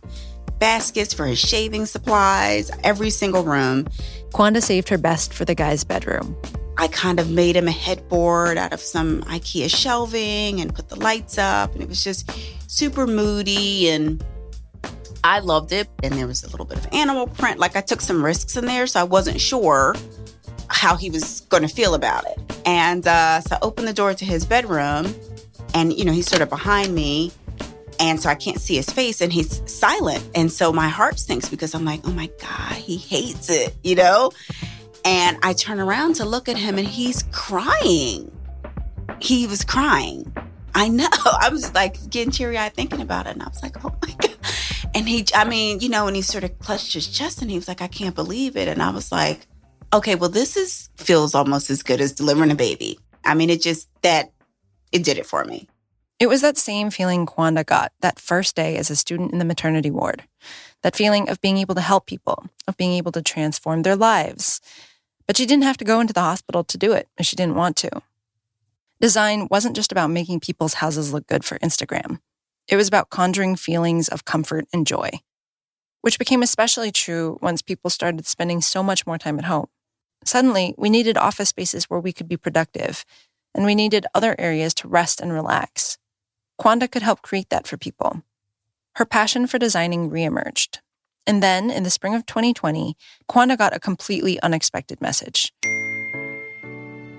baskets 0.59 1.13
for 1.13 1.27
his 1.27 1.39
shaving 1.39 1.87
supplies, 1.87 2.71
every 2.85 3.11
single 3.11 3.43
room. 3.43 3.89
Kwandaa 4.33 4.63
saved 4.63 4.89
her 4.89 4.99
best 4.99 5.35
for 5.35 5.45
the 5.45 5.55
guy's 5.55 5.83
bedroom. 5.83 6.37
I 6.79 6.89
kind 6.89 7.21
of 7.21 7.31
made 7.31 7.57
him 7.57 7.69
a 7.69 7.73
headboard 7.73 8.57
out 8.57 8.73
of 8.73 8.81
some 8.81 9.23
IKEA 9.23 9.69
shelving 9.69 10.61
and 10.61 10.75
put 10.75 10.89
the 10.89 10.97
lights 10.97 11.37
up. 11.37 11.75
And 11.75 11.83
it 11.83 11.89
was 11.89 12.03
just 12.03 12.31
super 12.71 13.07
moody. 13.07 13.91
And 13.91 14.25
I 15.23 15.41
loved 15.41 15.73
it. 15.73 15.89
And 16.03 16.15
there 16.15 16.27
was 16.27 16.45
a 16.45 16.51
little 16.51 16.65
bit 16.65 16.79
of 16.79 16.87
animal 16.93 17.27
print. 17.27 17.59
Like 17.59 17.77
I 17.77 17.83
took 17.83 18.01
some 18.01 18.25
risks 18.25 18.57
in 18.57 18.65
there. 18.65 18.87
So 18.87 19.01
I 19.01 19.05
wasn't 19.05 19.41
sure 19.41 19.95
how 20.73 20.97
he 20.97 21.11
was 21.11 21.41
going 21.43 21.63
to 21.63 21.69
feel 21.69 21.95
about 21.95 22.25
it. 22.27 22.63
And 22.65 23.07
uh, 23.07 23.41
so 23.41 23.57
I 23.57 23.59
opened 23.63 23.87
the 23.87 23.93
door 23.93 24.15
to 24.15 24.25
his 24.25 24.45
bedroom. 24.45 25.15
And, 25.75 25.93
you 25.97 26.05
know, 26.05 26.13
he's 26.13 26.27
sort 26.27 26.43
of 26.43 26.49
behind 26.51 26.95
me. 26.95 27.33
And 28.01 28.21
so 28.21 28.29
I 28.29 28.35
can't 28.35 28.61
see 28.61 28.77
his 28.77 28.91
face 28.91 29.21
and 29.21 29.33
he's 29.33 29.63
silent. 29.71 30.29
And 30.35 30.51
so 30.51 30.73
my 30.73 30.89
heart 30.89 31.19
sinks 31.19 31.49
because 31.49 31.75
I'm 31.75 31.85
like, 31.85 32.01
oh 32.05 32.13
my 32.13 32.31
God, 32.41 32.73
he 32.73 32.97
hates 32.97 33.49
it, 33.49 33.77
you 33.85 33.95
know? 33.95 34.33
And 35.05 35.39
I 35.43 35.53
turn 35.53 35.79
around 35.79 36.17
to 36.17 36.25
look 36.25 36.49
at 36.49 36.57
him 36.57 36.79
and 36.79 36.87
he's 36.87 37.23
crying. 37.33 38.31
He 39.21 39.47
was 39.47 39.65
crying. 39.65 40.35
I 40.75 40.89
know. 40.89 41.09
I 41.25 41.49
was 41.51 41.73
like 41.75 42.11
getting 42.11 42.33
teary 42.33 42.59
eyed 42.59 42.75
thinking 42.75 43.01
about 43.01 43.27
it. 43.27 43.31
And 43.31 43.43
I 43.43 43.49
was 43.49 43.63
like, 43.63 43.85
oh 43.85 43.95
my 44.03 44.15
God. 44.21 44.37
And 44.95 45.09
he, 45.09 45.27
I 45.35 45.45
mean, 45.45 45.81
you 45.81 45.89
know, 45.89 46.07
and 46.07 46.17
he 46.17 46.23
sort 46.23 46.45
of 46.45 46.59
clutched 46.59 46.93
his 46.93 47.07
chest 47.07 47.41
and 47.41 47.51
he 47.51 47.57
was 47.57 47.69
like, 47.69 47.81
I 47.81 47.89
can't 47.89 48.15
believe 48.15 48.57
it. 48.57 48.69
And 48.69 48.83
I 48.83 48.91
was 48.91 49.11
like, 49.11 49.47
okay, 49.93 50.15
well, 50.15 50.31
this 50.31 50.57
is 50.57 50.91
feels 50.97 51.35
almost 51.35 51.71
as 51.71 51.83
good 51.83 52.01
as 52.01 52.13
delivering 52.13 52.51
a 52.51 52.57
baby. 52.57 52.99
I 53.25 53.35
mean, 53.35 53.51
it 53.51 53.61
just 53.61 53.89
that 54.03 54.33
it 54.91 55.05
did 55.05 55.19
it 55.19 55.27
for 55.27 55.45
me. 55.45 55.69
It 56.19 56.29
was 56.29 56.41
that 56.43 56.57
same 56.57 56.91
feeling 56.91 57.27
Kwandaa 57.27 57.67
got 57.67 57.93
that 58.01 58.21
first 58.21 58.55
day 58.55 58.77
as 58.77 58.91
a 58.91 58.97
student 58.97 59.33
in 59.33 59.39
the 59.39 59.45
maternity 59.45 59.91
ward. 59.91 60.23
That 60.83 60.97
feeling 60.97 61.29
of 61.29 61.41
being 61.41 61.59
able 61.59 61.75
to 61.75 61.81
help 61.81 62.07
people, 62.07 62.47
of 62.69 62.77
being 62.77 62.93
able 62.93 63.13
to 63.13 63.23
transform 63.23 63.83
their 63.83 63.97
lives. 63.97 64.61
But 65.27 65.37
she 65.37 65.47
didn't 65.47 65.65
have 65.65 65.79
to 65.79 65.85
go 65.85 66.01
into 66.01 66.13
the 66.13 66.21
hospital 66.21 66.65
to 66.65 66.79
do 66.79 66.93
it 66.93 67.09
if 67.19 67.27
she 67.27 67.37
didn't 67.37 67.57
want 67.57 67.77
to. 67.79 67.91
Design 69.01 69.49
wasn't 69.51 69.75
just 69.75 69.91
about 69.91 70.11
making 70.11 70.41
people's 70.41 70.75
houses 70.75 71.13
look 71.13 71.27
good 71.27 71.45
for 71.45 71.59
Instagram. 71.59 72.21
It 72.69 72.77
was 72.77 72.87
about 72.87 73.11
conjuring 73.11 73.57
feelings 73.57 74.09
of 74.09 74.25
comfort 74.25 74.67
and 74.73 74.87
joy, 74.87 75.11
which 76.03 76.21
became 76.21 76.43
especially 76.43 76.93
true 76.93 77.39
once 77.43 77.63
people 77.63 77.91
started 77.91 78.27
spending 78.27 78.61
so 78.61 78.81
much 78.83 79.07
more 79.07 79.19
time 79.19 79.41
at 79.41 79.47
home. 79.47 79.67
Suddenly, 80.25 80.75
we 80.79 80.91
needed 80.91 81.17
office 81.17 81.49
spaces 81.49 81.85
where 81.85 82.01
we 82.01 82.13
could 82.13 82.29
be 82.29 82.37
productive, 82.37 83.05
and 83.55 83.65
we 83.65 83.75
needed 83.75 84.07
other 84.15 84.35
areas 84.39 84.75
to 84.75 84.89
rest 84.89 85.21
and 85.21 85.33
relax. 85.33 85.99
Kwandaa 86.61 86.91
could 86.91 87.03
help 87.03 87.23
create 87.23 87.51
that 87.51 87.67
for 87.67 87.77
people. 87.77 88.23
Her 88.97 89.05
passion 89.05 89.47
for 89.47 89.59
designing 89.59 90.11
reemerged. 90.11 90.79
And 91.27 91.43
then, 91.43 91.71
in 91.71 91.83
the 91.83 91.91
spring 91.91 92.15
of 92.15 92.27
2020, 92.27 92.97
Kwandaa 93.29 93.59
got 93.59 93.77
a 93.77 93.81
completely 93.81 94.41
unexpected 94.43 95.01
message. 95.01 95.53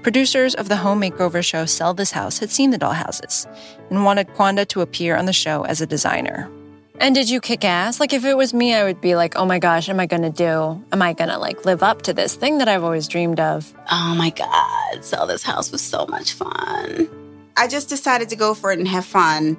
Producers 0.01 0.53
of 0.53 0.67
the 0.67 0.77
home 0.77 0.99
makeover 0.99 1.43
show 1.43 1.65
Sell 1.65 1.93
This 1.93 2.11
House 2.11 2.39
had 2.39 2.51
seen 2.51 2.71
the 2.71 2.77
dollhouses 2.77 3.47
and 3.89 4.03
wanted 4.03 4.27
Kwandaa 4.27 4.67
to 4.69 4.81
appear 4.81 5.15
on 5.15 5.25
the 5.25 5.33
show 5.33 5.63
as 5.63 5.79
a 5.79 5.87
designer. 5.87 6.49
And 6.99 7.15
did 7.15 7.29
you 7.29 7.41
kick 7.41 7.65
ass? 7.65 7.99
Like, 7.99 8.13
if 8.13 8.23
it 8.23 8.37
was 8.37 8.53
me, 8.53 8.73
I 8.73 8.83
would 8.83 9.01
be 9.01 9.15
like, 9.15 9.35
oh 9.35 9.45
my 9.45 9.59
gosh, 9.59 9.89
am 9.89 9.99
I 9.99 10.05
gonna 10.05 10.29
do? 10.29 10.81
Am 10.91 11.01
I 11.01 11.13
gonna 11.13 11.39
like 11.39 11.65
live 11.65 11.81
up 11.81 12.03
to 12.03 12.13
this 12.13 12.35
thing 12.35 12.59
that 12.59 12.67
I've 12.67 12.83
always 12.83 13.07
dreamed 13.07 13.39
of? 13.39 13.73
Oh 13.91 14.15
my 14.15 14.29
God, 14.29 15.03
Sell 15.03 15.25
This 15.25 15.43
House 15.43 15.71
was 15.71 15.81
so 15.81 16.05
much 16.07 16.33
fun. 16.33 17.09
I 17.57 17.67
just 17.67 17.89
decided 17.89 18.29
to 18.29 18.35
go 18.35 18.53
for 18.53 18.71
it 18.71 18.79
and 18.79 18.87
have 18.87 19.05
fun 19.05 19.57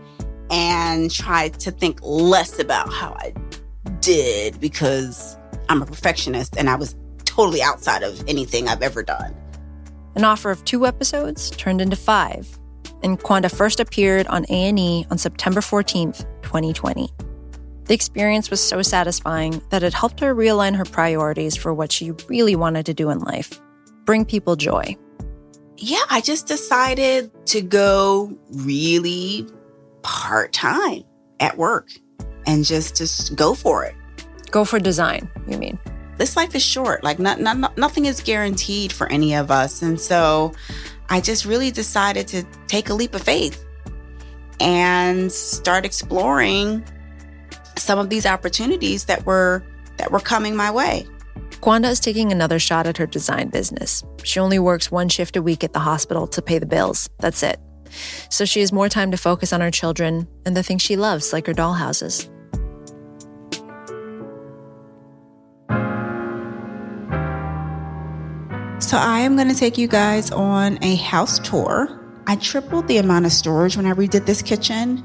and 0.50 1.10
try 1.10 1.48
to 1.48 1.70
think 1.70 1.98
less 2.02 2.58
about 2.58 2.92
how 2.92 3.16
I 3.18 3.32
did 4.00 4.60
because 4.60 5.36
I'm 5.68 5.82
a 5.82 5.86
perfectionist 5.86 6.56
and 6.56 6.70
I 6.70 6.76
was 6.76 6.94
totally 7.24 7.62
outside 7.62 8.02
of 8.02 8.22
anything 8.28 8.68
I've 8.68 8.82
ever 8.82 9.02
done. 9.02 9.34
An 10.14 10.24
offer 10.24 10.50
of 10.50 10.64
two 10.64 10.86
episodes 10.86 11.50
turned 11.50 11.80
into 11.80 11.96
five, 11.96 12.58
and 13.04 13.20
Kwandaa 13.20 13.54
first 13.54 13.78
appeared 13.78 14.26
on 14.26 14.46
A&E 14.48 15.06
on 15.10 15.18
September 15.18 15.60
14th, 15.60 16.26
2020. 16.42 17.08
The 17.84 17.94
experience 17.94 18.50
was 18.50 18.60
so 18.60 18.80
satisfying 18.80 19.62
that 19.68 19.82
it 19.82 19.92
helped 19.92 20.18
her 20.20 20.34
realign 20.34 20.74
her 20.74 20.86
priorities 20.86 21.54
for 21.54 21.74
what 21.74 21.92
she 21.92 22.12
really 22.28 22.56
wanted 22.56 22.86
to 22.86 22.94
do 22.94 23.10
in 23.10 23.18
life 23.20 23.60
bring 24.04 24.24
people 24.24 24.56
joy. 24.56 24.96
Yeah, 25.76 26.02
I 26.10 26.20
just 26.20 26.46
decided 26.46 27.30
to 27.46 27.62
go 27.62 28.36
really 28.50 29.46
part 30.02 30.52
time 30.52 31.04
at 31.40 31.56
work 31.56 31.88
and 32.46 32.64
just 32.64 32.96
just 32.96 33.34
go 33.34 33.54
for 33.54 33.84
it. 33.84 33.94
Go 34.50 34.64
for 34.64 34.78
design, 34.78 35.28
you 35.48 35.58
mean? 35.58 35.78
This 36.16 36.36
life 36.36 36.54
is 36.54 36.62
short. 36.62 37.02
Like 37.02 37.18
not, 37.18 37.40
not, 37.40 37.76
nothing 37.76 38.04
is 38.04 38.20
guaranteed 38.20 38.92
for 38.92 39.10
any 39.10 39.34
of 39.34 39.50
us, 39.50 39.82
and 39.82 40.00
so 40.00 40.52
I 41.08 41.20
just 41.20 41.44
really 41.44 41.70
decided 41.70 42.28
to 42.28 42.44
take 42.66 42.88
a 42.88 42.94
leap 42.94 43.14
of 43.14 43.22
faith 43.22 43.64
and 44.60 45.30
start 45.30 45.84
exploring 45.84 46.84
some 47.76 47.98
of 47.98 48.08
these 48.08 48.26
opportunities 48.26 49.04
that 49.06 49.26
were 49.26 49.62
that 49.96 50.10
were 50.10 50.20
coming 50.20 50.56
my 50.56 50.70
way. 50.70 51.06
Kwandaa 51.60 51.90
is 51.90 52.00
taking 52.00 52.32
another 52.32 52.58
shot 52.58 52.86
at 52.86 52.96
her 52.96 53.06
design 53.06 53.48
business. 53.48 54.02
She 54.22 54.40
only 54.40 54.58
works 54.58 54.90
one 54.90 55.08
shift 55.08 55.36
a 55.36 55.42
week 55.42 55.64
at 55.64 55.72
the 55.72 55.78
hospital 55.78 56.26
to 56.28 56.42
pay 56.42 56.58
the 56.58 56.66
bills. 56.66 57.08
That's 57.20 57.42
it. 57.42 57.58
So 58.28 58.44
she 58.44 58.60
has 58.60 58.72
more 58.72 58.88
time 58.88 59.10
to 59.12 59.16
focus 59.16 59.52
on 59.52 59.60
her 59.60 59.70
children 59.70 60.26
and 60.44 60.56
the 60.56 60.62
things 60.62 60.82
she 60.82 60.96
loves, 60.96 61.32
like 61.32 61.46
her 61.46 61.54
dollhouses. 61.54 62.28
So 68.84 68.98
I 68.98 69.20
am 69.20 69.34
going 69.34 69.48
to 69.48 69.54
take 69.54 69.78
you 69.78 69.88
guys 69.88 70.30
on 70.30 70.78
a 70.84 70.96
house 70.96 71.38
tour. 71.38 71.98
I 72.26 72.36
tripled 72.36 72.86
the 72.86 72.98
amount 72.98 73.24
of 73.24 73.32
storage 73.32 73.78
when 73.78 73.86
I 73.86 73.94
redid 73.94 74.26
this 74.26 74.42
kitchen 74.42 75.02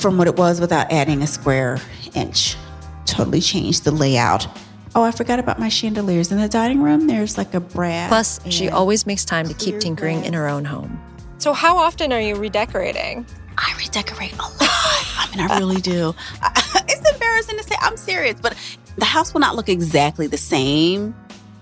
from 0.00 0.18
what 0.18 0.26
it 0.26 0.36
was 0.36 0.60
without 0.60 0.90
adding 0.90 1.22
a 1.22 1.26
square 1.28 1.78
inch. 2.14 2.56
Totally 3.04 3.40
changed 3.40 3.84
the 3.84 3.92
layout. 3.92 4.48
Oh, 4.96 5.04
I 5.04 5.12
forgot 5.12 5.38
about 5.38 5.60
my 5.60 5.68
chandeliers 5.68 6.32
in 6.32 6.38
the 6.38 6.48
dining 6.48 6.82
room. 6.82 7.06
There's 7.06 7.38
like 7.38 7.54
a 7.54 7.60
brass. 7.60 8.08
Plus, 8.08 8.40
she 8.52 8.70
always 8.70 9.06
makes 9.06 9.24
time 9.24 9.46
to 9.46 9.54
keep 9.54 9.78
tinkering 9.78 10.24
in 10.24 10.32
her 10.32 10.48
own 10.48 10.64
home. 10.64 11.00
So, 11.38 11.52
how 11.52 11.76
often 11.76 12.12
are 12.12 12.20
you 12.20 12.34
redecorating? 12.34 13.24
I 13.56 13.72
redecorate 13.78 14.32
a 14.32 14.42
lot. 14.42 14.56
I 14.60 15.28
mean, 15.30 15.48
I 15.48 15.58
really 15.58 15.80
do. 15.80 16.12
it's 16.88 17.08
embarrassing 17.12 17.56
to 17.56 17.62
say. 17.62 17.76
I'm 17.80 17.96
serious, 17.96 18.34
but 18.42 18.56
the 18.96 19.04
house 19.04 19.32
will 19.32 19.40
not 19.40 19.54
look 19.54 19.68
exactly 19.68 20.26
the 20.26 20.38
same. 20.38 21.14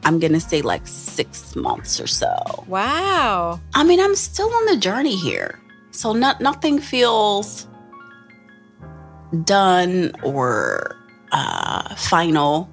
I'm 0.05 0.19
going 0.19 0.33
to 0.33 0.40
say 0.40 0.62
like 0.62 0.87
six 0.87 1.57
months 1.57 2.01
or 2.01 2.07
so. 2.07 2.64
Wow. 2.67 3.61
I 3.75 3.85
mean, 3.85 4.01
I'm 4.01 4.14
still 4.14 4.53
on 4.53 4.67
the 4.67 4.77
journey 4.77 5.17
here. 5.17 5.61
So, 5.90 6.12
not, 6.12 6.40
nothing 6.40 6.81
feels 6.81 7.69
done 9.45 10.12
or 10.23 10.97
uh, 11.33 11.95
final 11.95 12.69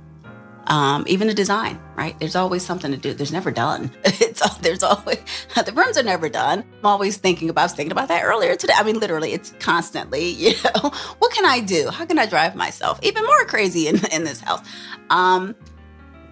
um, 0.67 1.03
even 1.07 1.27
the 1.27 1.33
design, 1.33 1.79
right? 1.95 2.17
There's 2.19 2.35
always 2.35 2.63
something 2.63 2.91
to 2.91 2.97
do. 2.97 3.13
There's 3.13 3.31
never 3.31 3.51
done. 3.51 3.91
It's 4.23 4.57
there's 4.59 4.81
always 4.83 5.19
the 5.55 5.73
rooms 5.73 5.97
are 5.97 6.03
never 6.03 6.29
done. 6.29 6.63
I'm 6.79 6.85
always 6.85 7.17
thinking 7.17 7.49
about. 7.49 7.61
I 7.61 7.65
was 7.65 7.73
thinking 7.73 7.91
about 7.91 8.07
that 8.07 8.23
earlier 8.23 8.55
today. 8.55 8.73
I 8.75 8.83
mean, 8.83 8.99
literally, 8.99 9.33
it's 9.33 9.53
constantly. 9.59 10.35
You 10.41 10.53
know, 10.63 10.89
what 11.19 11.33
can 11.33 11.45
I 11.45 11.59
do? 11.59 11.89
How 11.89 12.05
can 12.05 12.17
I 12.17 12.25
drive 12.25 12.55
myself 12.55 12.99
even 13.03 13.25
more 13.25 13.45
crazy 13.45 13.87
in 13.87 14.03
in 14.05 14.23
this 14.23 14.39
house? 14.39 14.61
Um, 15.09 15.55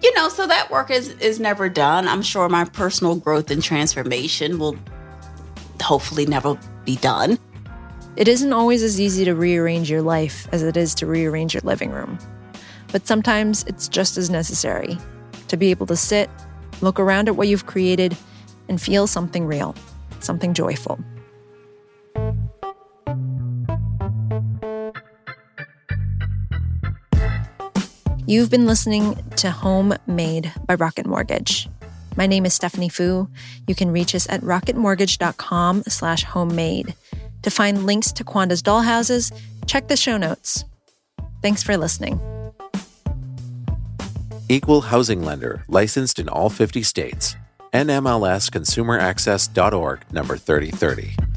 you 0.02 0.14
know, 0.14 0.28
so 0.28 0.46
that 0.46 0.70
work 0.70 0.90
is 0.90 1.08
is 1.18 1.40
never 1.40 1.68
done. 1.68 2.08
I'm 2.08 2.22
sure 2.22 2.48
my 2.48 2.64
personal 2.64 3.16
growth 3.16 3.50
and 3.50 3.62
transformation 3.62 4.58
will 4.58 4.76
hopefully 5.82 6.26
never 6.26 6.58
be 6.84 6.96
done. 6.96 7.38
It 8.16 8.28
isn't 8.28 8.52
always 8.52 8.82
as 8.82 9.00
easy 9.00 9.24
to 9.24 9.34
rearrange 9.34 9.90
your 9.90 10.02
life 10.02 10.48
as 10.52 10.62
it 10.62 10.76
is 10.76 10.94
to 10.96 11.06
rearrange 11.06 11.54
your 11.54 11.62
living 11.62 11.90
room. 11.90 12.18
But 12.92 13.06
sometimes 13.06 13.64
it's 13.64 13.88
just 13.88 14.18
as 14.18 14.30
necessary 14.30 14.98
to 15.48 15.56
be 15.56 15.70
able 15.70 15.86
to 15.86 15.96
sit, 15.96 16.28
look 16.80 16.98
around 16.98 17.28
at 17.28 17.36
what 17.36 17.48
you've 17.48 17.66
created, 17.66 18.16
and 18.68 18.80
feel 18.80 19.06
something 19.06 19.46
real, 19.46 19.74
something 20.20 20.54
joyful. 20.54 20.98
You've 28.30 28.48
been 28.48 28.64
listening 28.64 29.20
to 29.38 29.50
Home 29.50 29.92
Made 30.06 30.52
by 30.64 30.76
Rocket 30.76 31.04
Mortgage. 31.04 31.68
My 32.16 32.28
name 32.28 32.46
is 32.46 32.54
Stephanie 32.54 32.88
Foo. 32.88 33.28
You 33.66 33.74
can 33.74 33.90
reach 33.90 34.14
us 34.14 34.28
at 34.30 34.40
rocketmortgage.com 34.42 35.82
slash 35.88 36.22
homemade. 36.22 36.94
To 37.42 37.50
find 37.50 37.86
links 37.86 38.12
to 38.12 38.22
Kwandaa's 38.22 38.62
dollhouses, 38.62 39.36
check 39.66 39.88
the 39.88 39.96
show 39.96 40.16
notes. 40.16 40.64
Thanks 41.42 41.64
for 41.64 41.76
listening. 41.76 42.20
Equal 44.48 44.82
housing 44.82 45.24
lender, 45.24 45.64
licensed 45.66 46.20
in 46.20 46.28
all 46.28 46.50
50 46.50 46.84
states. 46.84 47.34
NMLS 47.74 48.48
NMLSconsumeraccess.org 48.48 50.12
number 50.12 50.36
3030. 50.36 51.29